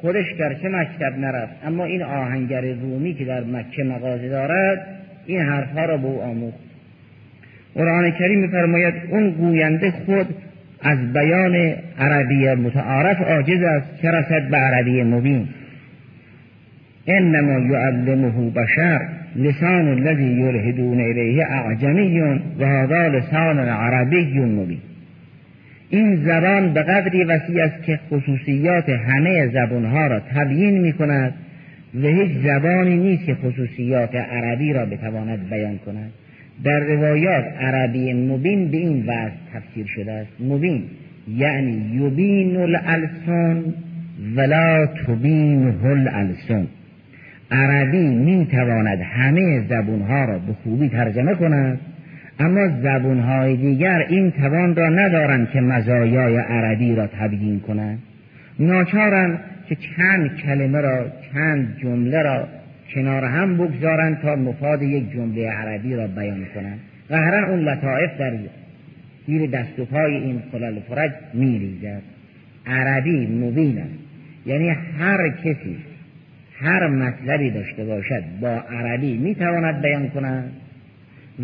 خودش 0.00 0.24
چه 0.62 0.68
مکتب 0.68 1.18
نرفت؟ 1.18 1.52
اما 1.66 1.84
این 1.84 2.02
آهنگر 2.02 2.60
رومی 2.60 3.14
که 3.14 3.24
در 3.24 3.44
مکه 3.44 3.84
مغازه 3.84 4.28
دارد 4.28 4.86
این 5.26 5.40
حرفها 5.40 5.84
را 5.84 5.96
به 5.96 6.06
او 6.06 6.22
آموخت. 6.22 6.58
قرآن 7.74 8.10
کریم 8.10 8.40
میفرماید 8.40 8.94
اون 9.10 9.30
گوینده 9.30 9.90
خود 9.90 10.26
از 10.80 11.12
بیان 11.12 11.74
عربی 11.98 12.54
متعارف 12.54 13.20
عاجز 13.20 13.62
است 13.62 14.02
که 14.02 14.10
رسد 14.10 14.48
به 14.50 14.56
عربی 14.56 15.02
مبین. 15.02 15.48
انما 17.06 17.74
یعلمه 17.74 18.50
بشر 18.50 19.08
لسان 19.36 19.88
الذي 19.88 20.24
یلهدون 20.24 21.00
الیه 21.00 21.46
اعجمی 21.46 22.20
و 22.58 22.64
هذا 22.64 23.06
لسان 23.06 23.58
عربی 23.58 24.40
مبین. 24.40 24.78
این 25.92 26.16
زبان 26.16 26.72
به 26.72 26.82
قدری 26.82 27.24
وسیع 27.24 27.64
است 27.64 27.82
که 27.82 28.00
خصوصیات 28.10 28.88
همه 28.88 29.48
زبانها 29.48 30.06
را 30.06 30.20
تبیین 30.20 30.80
می 30.80 30.92
کند 30.92 31.34
و 32.02 32.06
هیچ 32.06 32.30
زبانی 32.44 32.96
نیست 32.96 33.26
که 33.26 33.34
خصوصیات 33.34 34.14
عربی 34.14 34.72
را 34.72 34.86
بتواند 34.86 35.50
بیان 35.50 35.78
کند. 35.78 36.10
در 36.64 36.80
روایات 36.80 37.44
عربی 37.44 38.12
مبین 38.12 38.70
به 38.70 38.76
این 38.76 39.02
وضع 39.02 39.32
تفسیر 39.54 39.86
شده 39.86 40.12
است. 40.12 40.30
مبین 40.40 40.82
یعنی 41.36 42.04
یبین 42.06 42.56
الالسان 42.56 43.74
ولا 44.36 44.86
تبین 44.86 45.74
الالسان 45.84 46.66
عربی 47.50 48.08
می 48.08 48.46
تواند 48.46 49.00
همه 49.00 49.60
زبونها 49.68 50.24
را 50.24 50.38
به 50.38 50.52
خوبی 50.64 50.88
ترجمه 50.88 51.34
کند. 51.34 51.80
اما 52.42 52.68
زبونهای 52.82 53.56
دیگر 53.56 54.06
این 54.08 54.30
توان 54.30 54.74
را 54.74 54.88
ندارند 54.88 55.50
که 55.50 55.60
مزایای 55.60 56.36
عربی 56.36 56.94
را 56.94 57.06
تبیین 57.06 57.60
کنند. 57.60 57.98
ناچارند 58.58 59.40
که 59.68 59.76
چند 59.96 60.36
کلمه 60.36 60.80
را 60.80 61.06
چند 61.32 61.76
جمله 61.82 62.22
را 62.22 62.48
کنار 62.94 63.24
هم 63.24 63.56
بگذارند 63.56 64.20
تا 64.20 64.36
مفاد 64.36 64.82
یک 64.82 65.12
جمله 65.12 65.50
عربی 65.50 65.94
را 65.94 66.06
بیان 66.06 66.46
کنند. 66.54 66.78
قهرا 67.08 67.48
اون 67.48 67.60
لطائف 67.60 68.10
در 68.18 68.32
زیر 69.26 69.50
دست 69.50 69.78
و 69.78 69.84
پای 69.84 70.14
این 70.16 70.42
خلال 70.52 70.80
فرج 70.88 71.12
میریزد. 71.34 72.02
عربی 72.66 73.26
مبین 73.26 73.78
است. 73.78 73.98
یعنی 74.46 74.68
هر 74.68 75.28
کسی 75.28 75.76
هر 76.60 76.88
مطلبی 76.88 77.50
داشته 77.50 77.84
باشد 77.84 78.22
با 78.40 78.48
عربی 78.48 79.18
می‌تواند 79.18 79.82
بیان 79.82 80.08
کند 80.08 80.52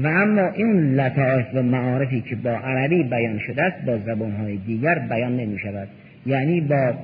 و 0.03 0.07
اما 0.07 0.49
این 0.49 0.95
لطائف 0.95 1.47
و 1.55 1.63
معارفی 1.63 2.21
که 2.21 2.37
با 2.37 2.51
عربی 2.51 3.03
بیان 3.03 3.39
شده 3.39 3.63
است 3.63 3.85
با 3.87 3.99
زبانهای 3.99 4.57
دیگر 4.57 4.99
بیان 4.99 5.37
نمی 5.37 5.59
شود 5.59 5.89
یعنی 6.27 6.61
با 6.61 6.95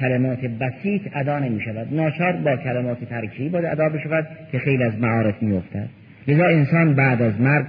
کلمات 0.00 0.38
بسیط 0.38 1.02
ادا 1.14 1.38
نمی 1.38 1.60
شود 1.60 1.94
ناچار 1.94 2.32
با 2.32 2.56
کلمات 2.56 3.04
ترکیبی 3.04 3.48
باید 3.48 3.64
ادا 3.64 3.88
بشود 3.88 4.26
که 4.52 4.58
خیلی 4.58 4.82
از 4.82 4.98
معارف 5.00 5.42
می 5.42 5.56
افتد 5.56 5.88
لذا 6.28 6.44
انسان 6.44 6.94
بعد 6.94 7.22
از 7.22 7.40
مرگ 7.40 7.66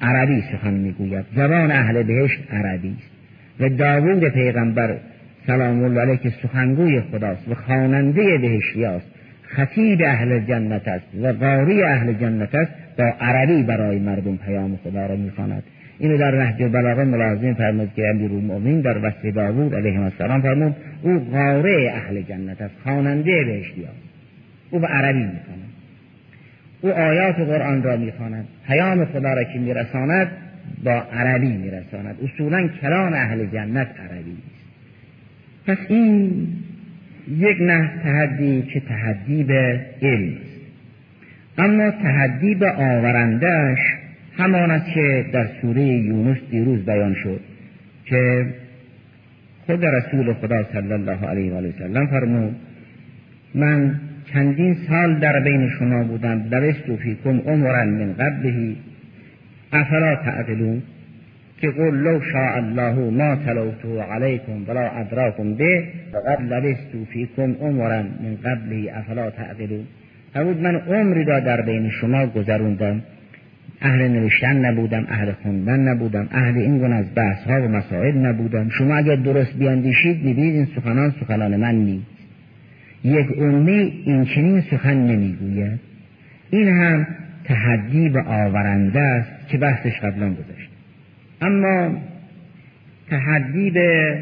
عربی 0.00 0.42
سخن 0.52 0.74
می‌گوید. 0.74 1.24
زبان 1.34 1.70
اهل 1.70 2.02
بهشت 2.02 2.40
عربی 2.52 2.96
است. 2.98 3.10
و 3.60 3.68
داوود 3.68 4.28
پیغمبر 4.28 4.96
سلام 5.46 5.84
الله 5.84 6.00
علیه 6.00 6.16
که 6.16 6.30
سخنگوی 6.42 7.00
خداست 7.00 7.48
و 7.48 7.54
خواننده 7.54 8.38
بهشتی 8.38 8.84
است 8.84 9.06
خطیب 9.48 10.02
اهل 10.04 10.40
جنت 10.40 10.88
است 10.88 11.06
و 11.22 11.32
قاری 11.32 11.82
اهل 11.82 12.12
جنت 12.12 12.54
است 12.54 12.72
با 12.98 13.04
عربی 13.20 13.62
برای 13.62 13.98
مردم 13.98 14.36
پیام 14.36 14.76
خدا 14.84 15.06
را 15.06 15.16
می‌خواند. 15.16 15.62
اینو 15.98 16.18
در 16.18 16.30
نهج 16.30 16.62
بلاغه 16.72 17.04
ملازم 17.04 17.54
فرمود 17.54 17.90
که 17.96 18.08
امیرالمؤمنین 18.08 18.80
در 18.80 18.98
وصف 18.98 19.24
داوود 19.24 19.74
علیه 19.74 20.00
السلام 20.00 20.42
فرمود 20.42 20.76
او 21.02 21.18
قاره 21.18 21.92
اهل 21.94 22.22
جنت 22.22 22.62
است 22.62 22.74
خواننده 22.82 23.44
بهشتی 23.44 23.84
است 23.84 24.08
او 24.70 24.78
به 24.78 24.86
عربی 24.86 25.18
می‌خواند. 25.18 25.68
او 26.80 26.90
آیات 26.90 27.36
قرآن 27.36 27.82
را 27.82 27.96
می‌خواند. 27.96 28.44
پیام 28.66 29.04
خدا 29.04 29.34
را 29.34 29.44
که 29.44 29.58
میرساند 29.58 30.28
با 30.84 30.92
عربی 30.92 31.52
میرساند. 31.52 32.16
اصولا 32.24 32.68
کلام 32.82 33.12
اهل 33.12 33.46
جنت 33.46 33.88
عربی 34.00 34.36
است 34.46 34.58
پس 35.66 35.78
این 35.88 36.46
یک 37.36 37.56
نه 37.60 37.90
تحدی 38.02 38.62
که 38.62 38.80
تحدی 38.80 39.44
به 39.44 39.80
علم. 40.02 40.32
اما 41.58 41.90
تحدی 41.90 42.54
به 42.54 42.72
آورندهش 42.72 43.78
همان 44.36 44.70
است 44.70 44.94
که 44.94 45.26
در 45.32 45.48
سوره 45.62 45.82
یونس 45.82 46.38
دیروز 46.50 46.84
بیان 46.84 47.14
شد 47.14 47.40
که 48.04 48.46
خود 49.66 49.84
رسول 49.84 50.32
خدا 50.32 50.64
صلی 50.72 50.92
الله 50.92 51.26
علیه 51.26 51.52
و 51.52 51.72
سلم 51.78 52.06
فرمود 52.06 52.56
من 53.54 54.00
چندین 54.32 54.76
سال 54.88 55.18
در 55.18 55.40
بین 55.40 55.70
شما 55.70 56.04
بودم 56.04 56.44
لبستو 56.50 56.96
فیکم 56.96 57.38
عمرا 57.38 57.84
من 57.84 58.12
قبلهی 58.12 58.76
افلا 59.72 60.14
تعقلون؟ 60.14 60.82
که 61.60 61.70
قول 61.70 61.94
لو 61.94 62.20
شاء 62.20 62.56
الله 62.56 63.10
ما 63.10 63.36
تلوتو 63.36 64.00
علیکم 64.00 64.68
ولا 64.68 64.88
ادراکم 64.88 65.54
به 65.54 65.84
فقد 66.12 66.52
لبستو 66.52 67.04
فیکم 67.04 67.52
عمرا 67.60 68.02
من 68.02 68.36
قبلهی 68.44 68.90
افلا 68.90 69.30
تعقلون؟ 69.30 69.84
فرمود 70.34 70.60
من 70.60 70.76
عمری 70.76 71.24
را 71.24 71.40
در 71.40 71.60
بین 71.60 71.90
شما 71.90 72.26
گذروندم. 72.26 73.02
اهل 73.80 74.08
نوشتن 74.08 74.64
نبودم 74.64 75.06
اهل 75.08 75.32
خوندن 75.32 75.80
نبودم 75.80 76.28
اهل 76.32 76.58
این 76.58 76.78
گونه 76.78 76.94
از 76.94 77.14
بحث 77.14 77.44
ها 77.44 77.62
و 77.62 77.68
مسائل 77.68 78.14
نبودم. 78.14 78.68
شما 78.68 78.96
اگر 78.96 79.16
درست 79.16 79.58
بیاندیشید 79.58 80.24
می‌بینید 80.24 80.54
این 80.54 80.68
سخنان 80.76 81.14
سخنان 81.20 81.56
من 81.56 81.74
نیست. 81.74 82.06
یک 83.04 83.26
امی 83.38 84.02
این 84.04 84.24
چنین 84.24 84.60
سخن 84.60 84.96
نمی‌گوید. 84.96 85.80
این 86.50 86.68
هم 86.68 87.06
تحدی 87.44 88.08
به 88.08 88.22
آورنده 88.22 89.00
است 89.00 89.48
که 89.48 89.58
بحثش 89.58 90.00
قبلا 90.00 90.30
گذاشت 90.30 90.57
اما 91.40 92.00
تحدی 93.10 93.70
به 93.70 94.18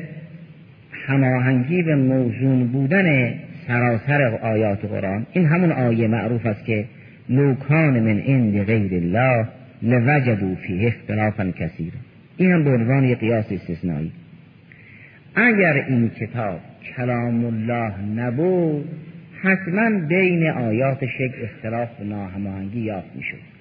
هماهنگی 1.07 1.83
به 1.83 1.95
موزون 1.95 2.67
بودن 2.67 3.35
سراسر 3.67 4.23
آیات 4.43 4.85
قرآن 4.85 5.27
این 5.33 5.47
همون 5.47 5.73
آیه 5.73 6.09
معروف 6.09 6.47
است 6.47 6.65
که 6.65 6.85
لوکان 7.29 8.01
من 8.01 8.21
عند 8.21 8.65
غیر 8.65 8.95
الله 8.95 9.49
لوجدوا 9.83 10.55
فیه 10.55 10.87
اختلافا 10.87 11.51
کثیر 11.51 11.93
این 12.37 12.53
هم 12.53 12.65
به 12.65 12.71
عنوان 12.71 13.05
یک 13.05 13.19
قیاس 13.19 13.53
استثنایی. 13.53 14.13
اگر 15.35 15.85
این 15.89 16.11
کتاب 16.11 16.61
کلام 16.97 17.45
الله 17.45 17.93
نبود 18.17 18.89
حتما 19.43 19.91
بین 20.09 20.47
آیاتش 20.51 21.21
یک 21.21 21.33
اختلاف 21.43 21.89
و 22.01 22.05
ناهماهنگی 22.05 22.81
یافت 22.81 23.17
می‌شد. 23.17 23.56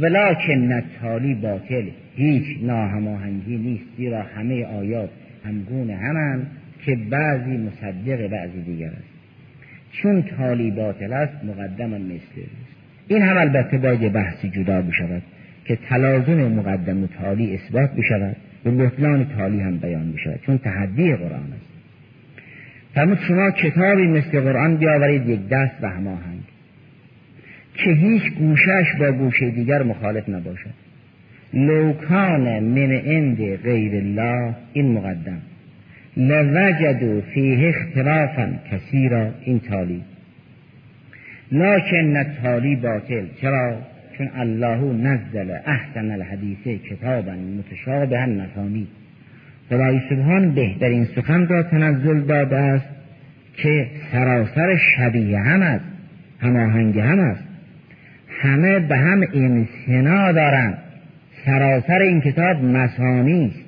ولیکن 0.00 0.82
تالی 1.00 1.34
باطل 1.34 1.84
هیچ 2.16 2.44
ناهماهنگی 2.62 3.56
نیست 3.56 3.84
زیرا 3.96 4.22
همه 4.22 4.64
آیات 4.64 5.10
همگونه 5.44 5.96
همند 5.96 6.50
که 6.84 6.96
بعضی 7.10 7.56
مصدق 7.56 8.26
بعضی 8.26 8.62
دیگر 8.62 8.88
است. 8.88 9.16
چون 9.92 10.22
تالی 10.22 10.70
باطل 10.70 11.12
است 11.12 11.44
مقدم 11.44 11.90
مثل 11.90 12.48
این 13.08 13.22
هم 13.22 13.36
البته 13.36 13.78
باید 13.78 14.12
بحثی 14.12 14.48
جدا 14.48 14.82
بشود 14.82 15.22
که 15.64 15.76
تلازم 15.76 16.52
مقدم 16.52 17.02
و 17.02 17.06
تالی 17.06 17.54
اثبات 17.54 17.90
بشود 17.90 18.36
و 18.64 18.70
بطلان 18.70 19.26
تالی 19.36 19.60
هم 19.60 19.78
بیان 19.78 20.12
بشود 20.12 20.40
چون 20.46 20.58
تحدی 20.58 21.16
قرآن 21.16 21.52
است. 21.56 21.66
فرمود 22.94 23.18
شما 23.28 23.50
کتابی 23.50 24.06
مثل 24.06 24.40
قرآن 24.40 24.76
بیاورید 24.76 25.28
یک 25.28 25.48
دست 25.48 25.74
و 25.82 25.88
هماهنگ 25.88 26.35
که 27.76 27.90
هیچ 27.90 28.22
گوشش 28.38 28.94
با 28.98 29.12
گوشه 29.12 29.50
دیگر 29.50 29.82
مخالف 29.82 30.28
نباشد. 30.28 30.70
لوکان 31.54 32.58
من 32.58 32.92
عند 32.92 33.56
غیر 33.56 33.94
الله 33.94 34.54
این 34.72 34.92
مقدم. 34.92 35.40
لوجدوا 36.16 37.20
فیه 37.20 37.68
اختلافا 37.68 38.52
کثیرا 38.72 39.30
این 39.40 39.60
تالی. 39.60 40.02
لکن 41.52 42.24
تالی 42.42 42.76
باطل. 42.76 43.24
چرا؟ 43.40 43.78
چون 44.18 44.28
الله 44.34 44.92
نزل 44.92 45.50
احسن 45.66 46.10
الحدیث 46.10 46.66
کتابا 46.90 47.32
متشابها 47.32 48.26
مثانی 48.26 48.86
خدای 49.70 50.00
سبحان 50.10 50.54
بهترین 50.54 51.04
سخن 51.04 51.46
را 51.46 51.62
تنزل 51.62 52.20
داده 52.20 52.56
است 52.56 52.88
که 53.56 53.86
سراسر 54.12 54.76
شبیه 54.96 55.38
هم 55.38 55.62
است 55.62 55.84
هماهنگ 56.40 56.98
هم 56.98 57.18
است. 57.18 57.45
همه 58.40 58.78
به 58.78 58.96
هم 58.96 59.24
امسنا 59.34 60.32
دارند 60.32 60.78
سراسر 61.44 61.98
این 61.98 62.20
کتاب 62.20 62.64
مسانی 62.64 63.46
است. 63.46 63.66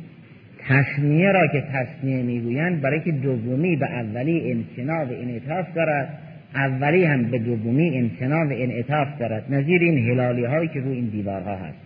تصمیه 0.68 1.32
را 1.32 1.46
که 1.46 1.64
تصمیه 1.72 2.22
می‌گویند 2.22 2.80
برای 2.80 3.00
که 3.00 3.12
دومی 3.12 3.76
به 3.76 3.86
اولی 3.86 4.52
امتنا 4.52 5.06
و 5.06 5.08
انعطاف 5.22 5.66
دارد 5.74 6.08
اولی 6.54 7.04
هم 7.04 7.22
به 7.22 7.38
دومی 7.38 7.98
امتنا 7.98 8.46
و 8.46 8.52
انعطاف 8.52 9.08
دارد. 9.18 9.54
نظیر 9.54 9.82
این 9.82 10.10
هلالی 10.10 10.44
هایی 10.44 10.68
که 10.68 10.80
روی 10.80 10.96
این 10.96 11.08
دیوارها 11.08 11.56
هست. 11.56 11.78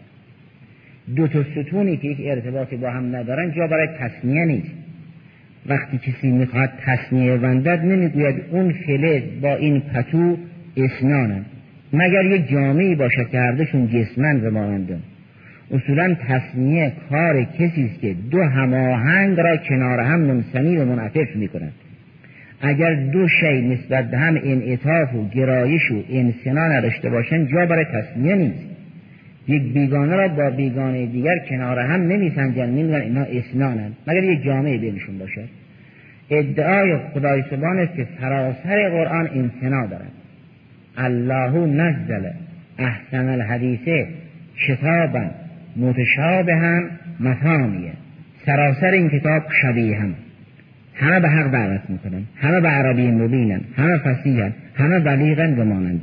دو 1.16 1.28
تا 1.28 1.44
ستونی 1.44 1.96
که 1.96 2.08
یک 2.08 2.18
ارتباطی 2.20 2.76
با 2.76 2.90
هم 2.90 3.16
ندارن 3.16 3.52
جا 3.52 3.66
برای 3.66 3.88
تصمیه 3.98 4.44
نیست. 4.44 4.72
وقتی 5.66 5.98
کسی 5.98 6.30
می‌خواد 6.30 6.70
تصمیه 6.86 7.34
وندد 7.34 7.84
نمی‌گوید 7.84 8.36
اون 8.50 8.72
فلز 8.72 9.22
با 9.42 9.54
این 9.54 9.80
پتو 9.80 10.36
اسنانه. 10.76 11.42
مگر 11.92 12.24
یک 12.24 12.48
جامعی 12.48 12.94
باشد 12.94 13.28
که 13.28 13.38
هردشون 13.38 13.88
جسمن 13.88 14.40
و 14.40 14.50
ماننده 14.50 14.98
اصولا 15.70 16.16
تصمیه 16.28 16.92
کار 17.10 17.44
کسی 17.44 17.84
است 17.84 18.00
که 18.00 18.14
دو 18.30 18.42
هماهنگ 18.42 19.40
را 19.40 19.56
کنار 19.56 20.00
هم 20.00 20.20
منسنی 20.20 20.76
و 20.76 20.84
منعطف 20.84 21.36
می‌کنند 21.36 21.72
اگر 22.60 22.94
دو 22.94 23.28
شی 23.28 23.62
نسبت 23.62 24.10
به 24.10 24.18
هم 24.18 24.36
انعطاف 24.44 25.14
و 25.14 25.28
گرایش 25.28 25.90
و 25.90 26.02
انسنا 26.10 26.68
نداشته 26.68 27.10
باشند 27.10 27.48
جا 27.50 27.66
برای 27.66 27.84
تصمیه 27.84 28.34
نیست. 28.34 28.66
یک 29.48 29.62
بیگانه 29.62 30.16
را 30.16 30.28
با 30.28 30.50
بیگانه 30.50 31.06
دیگر 31.06 31.38
کنار 31.38 31.78
هم 31.78 32.02
نمیسنجن 32.02 32.66
نمیدن 32.66 33.00
اینا 33.00 33.22
اسنانند 33.22 33.96
مگر 34.06 34.24
یک 34.24 34.42
جامعه 34.42 34.78
بینشون 34.78 35.18
باشد 35.18 35.48
ادعای 36.30 36.98
خدای 37.14 37.40
است 37.60 37.96
که 37.96 38.06
سراسر 38.20 38.88
قرآن 38.88 39.28
امتنا 39.34 39.86
دارد. 39.86 40.21
الله 40.98 41.66
نزل 41.66 42.30
احسن 42.78 43.28
الحدیثه 43.28 44.06
کتابا 44.66 45.30
متشابها 45.76 46.80
مثانیه 47.20 47.92
سراسر 48.46 48.90
این 48.90 49.08
کتاب 49.08 49.42
شبیه 49.62 50.00
هم 50.00 50.14
همه 50.94 51.20
به 51.20 51.28
حق 51.28 51.50
دعوت 51.50 51.80
می‌کنن 51.88 52.22
همه 52.40 52.60
به 52.60 52.68
عربی 52.68 53.10
مبینن 53.10 53.60
همه 53.76 53.98
فسیحن 53.98 54.52
همه 54.74 55.00
بلیغن 55.00 55.58
و 55.58 55.98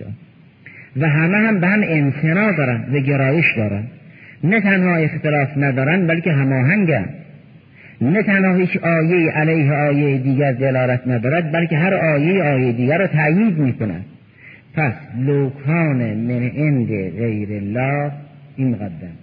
و 0.98 1.10
همه 1.10 1.38
هم 1.38 1.60
به 1.60 1.68
هم 1.68 1.84
امتنا 1.88 2.52
دارن 2.52 2.86
و 2.94 3.00
گرایش 3.00 3.46
دارن 3.58 3.84
نه 4.44 4.62
تنها 4.62 4.96
اختلاف 4.96 5.58
ندارن 5.58 6.08
بلکه 6.08 6.32
هماهنگن 6.32 7.06
نه 8.02 8.24
تنها 8.24 8.56
هیچ 8.56 8.78
آیه 8.78 9.32
علیه 9.32 9.74
آیه 9.74 10.18
دیگر 10.18 10.52
دلالت 10.52 11.08
ندارد 11.08 11.52
بلکه 11.52 11.78
هر 11.78 11.94
آیه 11.94 12.44
آیه 12.44 12.72
دیگر 12.72 12.98
را 12.98 13.08
تأیید 13.08 13.58
می‌کنند 13.58 14.06
پس 14.80 14.93
لوکان 15.17 16.13
من 16.13 16.49
عند 16.57 16.88
غیر 17.17 17.49
الله 17.51 18.11
این 18.55 18.69
مقدم 18.69 19.15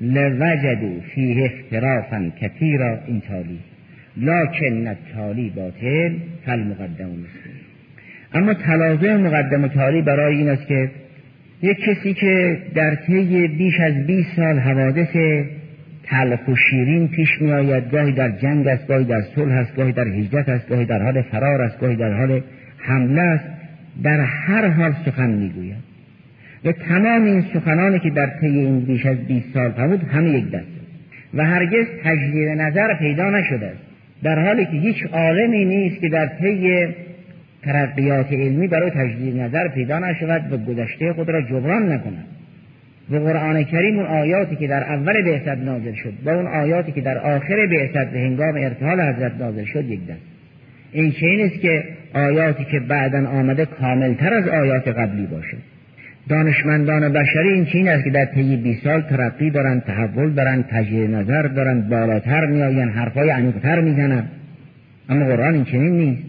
لوجدو 0.00 1.00
فیه 1.00 1.44
اخترافا 1.44 2.32
کثیرا 2.40 2.98
این 3.06 3.20
تالی. 3.20 3.58
لکن 4.16 4.96
تالی 5.14 5.52
باطل 5.56 6.12
فل 6.46 6.60
مقدم 6.60 7.08
اما 8.34 8.54
تلازم 8.54 9.16
مقدم 9.16 9.64
و 9.64 9.68
تالی 9.68 10.02
برای 10.02 10.36
این 10.36 10.48
است 10.48 10.66
که 10.66 10.90
یک 11.62 11.80
کسی 11.80 12.14
که 12.14 12.58
در 12.74 12.94
طی 12.94 13.48
بیش 13.48 13.80
از 13.80 14.06
20 14.06 14.36
سال 14.36 14.58
حوادث 14.58 15.16
تلخ 16.04 16.48
و 16.48 16.56
شیرین 16.56 17.08
پیش 17.08 17.28
می 17.40 17.52
آید 17.52 17.90
گاهی 17.90 18.12
در 18.12 18.30
جنگ 18.30 18.66
است 18.66 18.86
گاهی 18.86 19.04
در 19.04 19.22
صلح 19.36 19.54
است 19.54 19.76
گاهی 19.76 19.92
در 19.92 20.08
هجرت 20.08 20.48
است 20.48 20.68
گاهی 20.68 20.84
در 20.84 21.02
حال 21.02 21.22
فرار 21.22 21.62
است 21.62 21.80
گاهی 21.80 21.96
در 21.96 22.12
حال 22.12 22.40
حمله 22.78 23.20
است 23.20 23.53
در 24.02 24.20
هر 24.20 24.68
حال 24.68 24.94
سخن 25.04 25.30
می‌گوید. 25.30 25.94
و 26.64 26.72
تمام 26.72 27.24
این 27.24 27.44
سخنانی 27.54 27.98
که 27.98 28.10
در 28.10 28.26
طی 28.26 28.46
این 28.46 28.80
بیش 28.80 29.06
از 29.06 29.16
20 29.16 29.46
سال 29.54 29.70
فرمود 29.70 30.02
همه 30.02 30.30
یک 30.30 30.50
دست 30.50 30.66
و 31.34 31.44
هرگز 31.44 31.86
تجدید 32.04 32.48
نظر 32.48 32.94
پیدا 32.94 33.30
نشده 33.30 33.66
است. 33.66 33.80
در 34.22 34.38
حالی 34.38 34.64
که 34.64 34.70
هیچ 34.70 35.06
عالمی 35.12 35.64
نیست 35.64 36.00
که 36.00 36.08
در 36.08 36.26
طی 36.26 36.86
ترقیات 37.62 38.32
علمی 38.32 38.68
برای 38.68 38.90
تجدید 38.90 39.40
نظر 39.40 39.68
پیدا 39.68 39.98
نشود 39.98 40.52
و 40.52 40.56
گذشته 40.56 41.12
خود 41.12 41.30
را 41.30 41.42
جبران 41.42 41.92
نکند. 41.92 42.24
و 43.10 43.16
قرآن 43.16 43.64
کریم 43.64 43.98
اون 43.98 44.06
آیاتی 44.06 44.56
که 44.56 44.66
در 44.66 44.82
اول 44.82 45.22
بعثت 45.22 45.58
نازل 45.58 45.94
شد 45.94 46.12
با 46.24 46.32
اون 46.32 46.46
آیاتی 46.46 46.92
که 46.92 47.00
در 47.00 47.18
آخر 47.18 47.66
بعثت 47.66 48.10
به 48.10 48.18
هنگام 48.18 48.54
ارتحال 48.54 49.00
حضرت 49.00 49.32
نازل 49.38 49.64
شد 49.64 49.84
یک 49.84 50.06
دست. 50.06 50.20
این 50.92 51.12
چه 51.12 51.26
است 51.44 51.60
که 51.60 51.84
آیاتی 52.14 52.64
که 52.64 52.80
بعدا 52.80 53.26
آمده 53.26 53.66
کاملتر 53.66 54.34
از 54.34 54.48
آیات 54.48 54.88
قبلی 54.88 55.26
باشه 55.26 55.56
دانشمندان 56.28 57.12
بشری 57.12 57.48
این 57.48 57.64
چین 57.64 57.88
است 57.88 58.04
که 58.04 58.10
در 58.10 58.24
طی 58.24 58.56
20 58.56 58.84
سال 58.84 59.00
ترقی 59.00 59.50
دارن 59.50 59.80
تحول 59.80 60.30
دارن 60.30 60.64
تجدید 60.70 61.10
نظر 61.10 61.42
دارن 61.42 61.80
بالاتر 61.80 62.46
میآین 62.46 62.88
حرفای 62.88 63.30
عمیقتر 63.30 63.80
می‌زنن 63.80 64.24
اما 65.08 65.24
قرآن 65.24 65.54
این 65.54 65.64
چنین 65.64 65.92
نیست. 65.92 66.22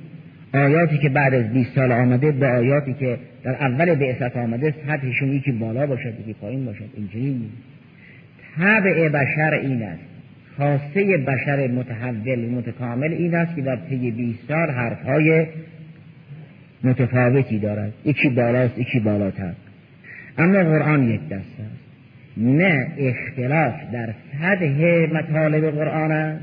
آیاتی 0.53 0.97
که 0.97 1.09
بعد 1.09 1.33
از 1.33 1.53
20 1.53 1.75
سال 1.75 1.91
آمده 1.91 2.31
به 2.31 2.47
آیاتی 2.47 2.93
که 2.93 3.17
در 3.43 3.55
اول 3.55 3.95
بعثت 3.95 4.37
آمده 4.37 4.73
سطحشون 4.87 5.29
یکی 5.29 5.51
بالا 5.51 5.87
باشد 5.87 6.13
یکی 6.19 6.33
پایین 6.33 6.65
باشد 6.65 6.89
این 6.97 7.07
چنین 7.07 7.37
نیست. 7.37 7.55
طبع 8.57 9.09
بشر 9.09 9.53
این 9.53 9.83
است. 9.83 10.01
خاصه 10.57 11.17
بشر 11.17 11.67
متحول 11.67 12.49
متکامل 12.49 13.11
این 13.13 13.35
است 13.35 13.55
که 13.55 13.61
در 13.61 13.75
طی 13.89 14.11
20 14.11 14.39
سال 14.47 14.69
حرفهای 14.69 15.45
متفاوتی 16.85 17.59
دارد. 17.59 17.93
یکی 18.05 18.29
بالاست 18.29 18.79
یکی 18.79 18.99
بالاتر. 18.99 19.51
اما 20.37 20.63
قرآن 20.63 21.09
یک 21.09 21.29
دست 21.29 21.33
است. 21.35 21.85
نه 22.37 22.87
اختلاف 22.97 23.73
در 23.93 24.09
سطح 24.39 25.07
مطالب 25.13 25.71
قرآن 25.71 26.11
است 26.11 26.41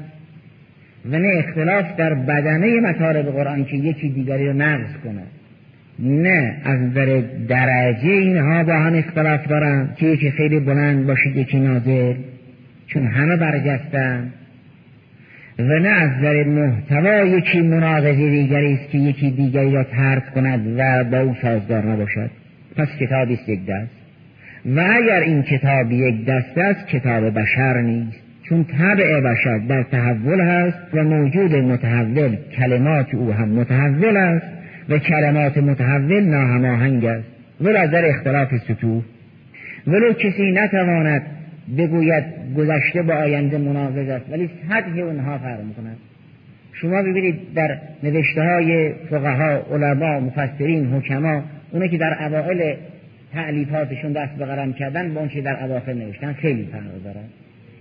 و 1.10 1.18
نه 1.18 1.32
اختلاف 1.36 1.96
در 1.96 2.14
بدنه 2.14 2.80
مطالب 2.80 3.26
قرآن 3.26 3.64
که 3.64 3.76
یکی 3.76 4.08
دیگری 4.08 4.46
رو 4.46 4.52
نقض 4.52 4.92
کنه. 5.04 5.22
نه 5.98 6.56
از 6.64 6.80
نظر 6.80 7.22
درجه 7.48 8.10
اینها 8.10 8.64
با 8.64 8.72
هم 8.72 8.94
اختلاف 8.94 9.46
دارن 9.48 9.88
که 9.96 10.06
یکی 10.06 10.30
خیلی 10.30 10.60
بلند 10.60 11.06
باشه 11.06 11.28
یکی 11.36 11.58
نازل 11.58 12.14
چون 12.86 13.06
همه 13.06 13.36
برجستن 13.36 14.32
و 15.58 15.62
نه 15.62 15.88
از 15.88 16.10
نظر 16.10 16.44
محتوا 16.44 17.24
یکی 17.24 17.60
مناقضه 17.60 18.30
دیگری 18.30 18.72
است 18.72 18.90
که 18.90 18.98
یکی 18.98 19.30
دیگری 19.30 19.72
را 19.72 19.84
ترک 19.84 20.34
کند 20.34 20.74
و 20.78 21.04
با 21.04 21.20
او 21.20 21.34
سازگار 21.42 21.86
نباشد. 21.86 22.30
پس 22.76 22.88
کتابی 23.00 23.34
است 23.34 23.48
یک 23.48 23.66
دست. 23.66 23.90
و 24.66 24.80
اگر 24.80 25.20
این 25.20 25.42
کتاب 25.42 25.92
یک 25.92 26.24
دست 26.24 26.58
است 26.58 26.86
کتاب 26.86 27.38
بشر 27.40 27.80
نیست. 27.80 28.18
چون 28.42 28.64
طبع 28.64 29.20
بشر 29.20 29.58
در 29.58 29.82
تحول 29.82 30.40
هست 30.40 30.78
و 30.94 31.04
موجود 31.04 31.54
متحول 31.54 32.36
کلمات 32.56 33.14
او 33.14 33.32
هم 33.32 33.48
متحول 33.48 34.16
است 34.16 34.46
و 34.88 34.98
کلمات 34.98 35.58
متحول 35.58 36.20
ناهماهنگ 36.20 37.04
است. 37.04 37.28
ولی 37.60 37.88
در 37.88 38.08
اختلاف 38.08 38.48
سطوح 38.68 39.02
ولو 39.86 40.12
کسی 40.12 40.52
نتواند 40.52 41.22
بگوید 41.78 42.24
گذشته 42.56 43.02
با 43.02 43.14
آینده 43.14 43.58
مناقض 43.58 44.08
است. 44.08 44.24
ولی 44.30 44.50
سطح 44.68 44.98
اونها 44.98 45.38
فرق 45.38 45.64
می‌کند 45.64 45.96
شما 46.72 47.02
ببینید 47.02 47.54
در 47.54 47.78
نوشته 48.02 48.42
های 48.42 48.92
فقها 49.10 49.62
علما 49.72 50.20
مفسرین 50.20 50.86
حکما 50.86 51.42
اونه 51.72 51.88
که 51.88 51.98
در 51.98 52.26
اوائل 52.26 52.74
تعلیفاتشون 53.32 54.12
دست 54.12 54.32
به 54.32 54.44
قرم 54.44 54.72
کردن 54.72 55.14
با 55.14 55.20
اون 55.20 55.28
در 55.44 55.64
اواخر 55.64 55.92
نوشتن 55.92 56.32
خیلی 56.32 56.68
فرق 56.72 57.02
دارد 57.04 57.28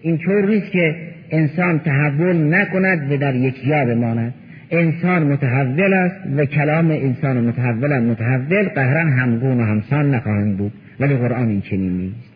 اینطور 0.01 0.45
نیست 0.45 0.71
که 0.71 0.95
انسان 1.31 1.79
تحول 1.79 2.53
نکند 2.53 3.11
و 3.11 3.17
در 3.17 3.35
یک 3.35 3.65
جا 3.67 3.85
بماند. 3.85 4.33
انسان 4.71 5.23
متحول 5.23 5.93
است 5.93 6.15
و 6.37 6.45
کلام 6.45 6.91
انسان 6.91 7.41
متحول 7.41 7.99
متحول 7.99 8.63
قهرن 8.63 9.09
همگون 9.09 9.59
و 9.59 9.63
همسان 9.63 10.15
نخواهند 10.15 10.57
بود. 10.57 10.71
ولی 10.99 11.15
قرآن 11.15 11.47
این 11.47 11.61
چنین 11.61 11.97
نیست. 11.97 12.30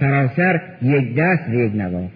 سراسر 0.00 0.60
یک 0.82 1.14
دست 1.14 1.48
و 1.48 1.54
یک 1.54 1.74
نواف 1.74 2.10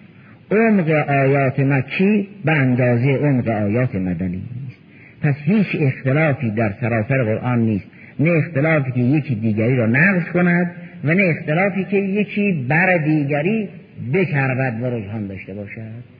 عمق 0.51 0.89
آیات 1.09 1.59
مکی 1.59 2.27
به 2.45 2.51
اندازه 2.51 3.09
عمق 3.09 3.47
آیات 3.47 3.95
مدنی 3.95 4.41
است 4.67 4.85
پس 5.21 5.35
هیچ 5.43 5.67
اختلافی 5.79 6.51
در 6.51 6.73
سراسر 6.81 7.23
قرآن 7.23 7.59
نیست. 7.59 7.85
نه 8.19 8.31
اختلافی 8.31 8.91
که 8.91 8.99
یکی 8.99 9.35
دیگری 9.35 9.75
را 9.75 9.85
نقض 9.85 10.31
کند 10.33 10.71
و 11.03 11.13
نه 11.13 11.23
اختلافی 11.23 11.83
که 11.83 11.97
یکی 11.97 12.65
بر 12.69 12.97
دیگری 12.97 13.69
بکربد 14.13 14.81
و 14.81 14.85
رجحان 14.85 15.27
داشته 15.27 15.53
باشد. 15.53 16.15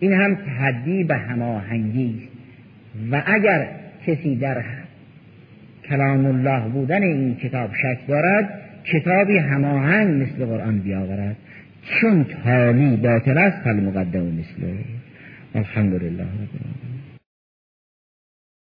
این 0.00 0.12
هم 0.12 0.34
تحدی 0.34 1.04
به 1.04 1.14
هماهنگی 1.14 2.14
است. 2.18 2.38
و 3.12 3.22
اگر 3.26 3.68
کسی 4.06 4.36
در 4.36 4.62
کلام 5.88 6.26
الله 6.26 6.68
بودن 6.68 7.02
این 7.02 7.36
کتاب 7.36 7.70
شک 7.74 8.06
دارد 8.08 8.60
کتابی 8.92 9.38
هماهنگ 9.38 10.22
مثل 10.22 10.46
قرآن 10.46 10.78
بیاورد 10.78 11.36
چون 11.82 12.24
تالی 12.44 12.96
باطل 12.96 13.38
است 13.38 13.64
فالمقدم 13.64 14.22
مثله 14.22 14.74
الحمدلله 15.54 16.24